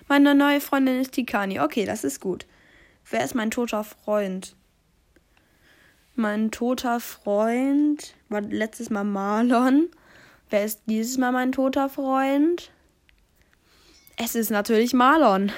meine 0.07 0.35
neue 0.35 0.61
Freundin 0.61 1.01
ist 1.01 1.13
Tikani. 1.13 1.59
Okay, 1.59 1.83
das 1.85 2.03
ist 2.03 2.21
gut. 2.21 2.45
Wer 3.09 3.25
ist 3.25 3.33
mein 3.33 3.49
toter 3.49 3.83
Freund? 3.83 4.55
Mein 6.13 6.51
toter 6.51 6.99
Freund 6.99 8.13
war 8.29 8.41
letztes 8.41 8.91
Mal 8.91 9.03
Marlon. 9.03 9.89
Wer 10.51 10.63
ist 10.63 10.81
dieses 10.85 11.17
Mal 11.17 11.31
mein 11.31 11.51
toter 11.51 11.89
Freund? 11.89 12.69
Es 14.15 14.35
ist 14.35 14.51
natürlich 14.51 14.93
Marlon. 14.93 15.51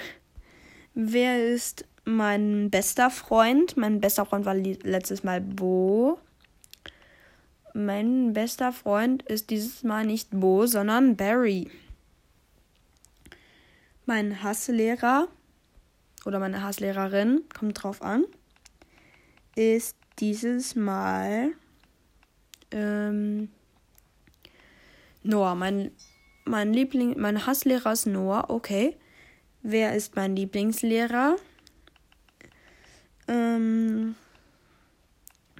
Wer 0.93 1.45
ist 1.45 1.84
mein 2.08 2.70
bester 2.70 3.10
Freund? 3.10 3.78
Mein 3.78 4.00
bester 4.00 4.26
Freund 4.26 4.46
war 4.46 4.56
letztes 4.56 5.24
Mal 5.24 5.41
Bo. 5.41 6.20
Mein 7.74 8.34
bester 8.34 8.72
Freund 8.72 9.22
ist 9.24 9.50
dieses 9.52 9.84
Mal 9.84 10.06
nicht 10.06 10.30
Bo, 10.32 10.65
sondern 10.65 11.15
Barry 11.15 11.70
mein 14.08 14.41
Hasslehrer 14.41 15.28
oder 16.26 16.39
meine 16.39 16.63
Hasslehrerin, 16.63 17.43
kommt 17.56 17.84
drauf 17.84 18.02
an, 18.02 18.26
ist 19.56 19.96
dieses 20.20 20.76
Mal 20.76 21.52
ähm, 22.72 23.50
Noah. 25.24 25.56
Mein, 25.56 25.91
mein 26.46 26.74
Liebling, 26.74 27.20
mein 27.20 27.46
Hasslehrer 27.46 27.91
ist 27.91 28.08
Noah, 28.08 28.50
okay. 28.50 28.96
Wer 29.62 29.93
ist 29.96 30.15
mein 30.15 30.36
Lieblingslehrer? 30.36 31.36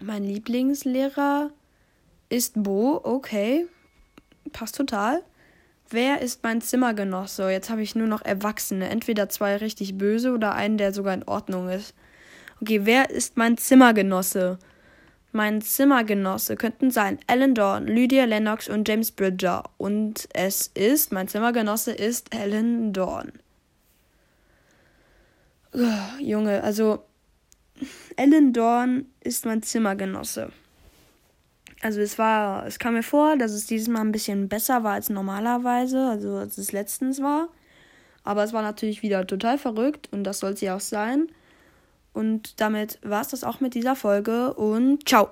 Mein 0.08 0.24
Lieblingslehrer 0.24 1.52
ist 2.30 2.54
Bo, 2.56 3.02
okay. 3.04 3.68
Passt 4.54 4.76
total. 4.76 5.22
Wer 5.90 6.22
ist 6.22 6.44
mein 6.44 6.62
Zimmergenosse? 6.62 7.52
Jetzt 7.52 7.70
habe 7.70 7.82
ich 7.82 7.94
nur 7.94 8.08
noch 8.08 8.22
Erwachsene. 8.22 8.90
Entweder 8.90 9.30
zwei 9.30 9.58
richtig 9.58 9.98
böse 9.98 10.34
oder 10.34 10.54
einen, 10.56 10.78
der 10.78 10.94
sogar 10.94 11.14
in 11.14 11.24
Ordnung 11.24 11.70
ist. 11.70 11.94
Okay, 12.62 12.86
wer 12.86 13.10
ist 13.10 13.38
mein 13.38 13.58
Zimmergenosse? 13.58 14.58
Mein 15.34 15.62
Zimmergenosse 15.62 16.56
könnten 16.56 16.90
sein 16.90 17.20
Alan 17.28 17.54
Dawn, 17.54 17.86
Lydia 17.86 18.24
Lennox 18.24 18.70
und 18.70 18.88
James 18.88 19.12
Bridger. 19.12 19.64
Und 19.78 20.28
es 20.34 20.68
ist, 20.68 21.12
mein 21.12 21.28
Zimmergenosse 21.28 21.92
ist 21.92 22.34
Alan 22.34 22.94
Dawn. 22.94 23.34
Junge, 26.20 26.64
also 26.64 27.07
Alan 28.18 28.54
Dawn 28.54 29.06
ist 29.22 29.46
mein 29.46 29.62
Zimmergenosse. 29.64 30.52
Also 31.82 32.02
es 32.02 32.18
war, 32.18 32.66
es 32.66 32.80
kam 32.80 32.96
mir 32.96 33.04
vor, 33.04 33.38
dass 33.38 33.52
es 33.52 33.68
dieses 33.68 33.88
Mal 33.88 34.02
ein 34.02 34.12
bisschen 34.12 34.50
besser 34.50 34.84
war 34.84 34.94
als 34.94 35.10
normalerweise, 35.10 36.08
also 36.08 36.38
als 36.38 36.58
es 36.58 36.72
letztens 36.72 37.22
war. 37.22 37.50
Aber 38.24 38.44
es 38.44 38.52
war 38.52 38.62
natürlich 38.62 39.04
wieder 39.04 39.26
total 39.28 39.58
verrückt 39.58 40.10
und 40.12 40.24
das 40.24 40.40
soll 40.40 40.58
sie 40.58 40.72
auch 40.72 40.80
sein. 40.80 41.30
Und 42.14 42.60
damit 42.60 43.00
war 43.04 43.22
es 43.22 43.28
das 43.28 43.44
auch 43.44 43.60
mit 43.60 43.76
dieser 43.76 43.96
Folge 43.96 44.54
und 44.56 45.08
ciao. 45.08 45.30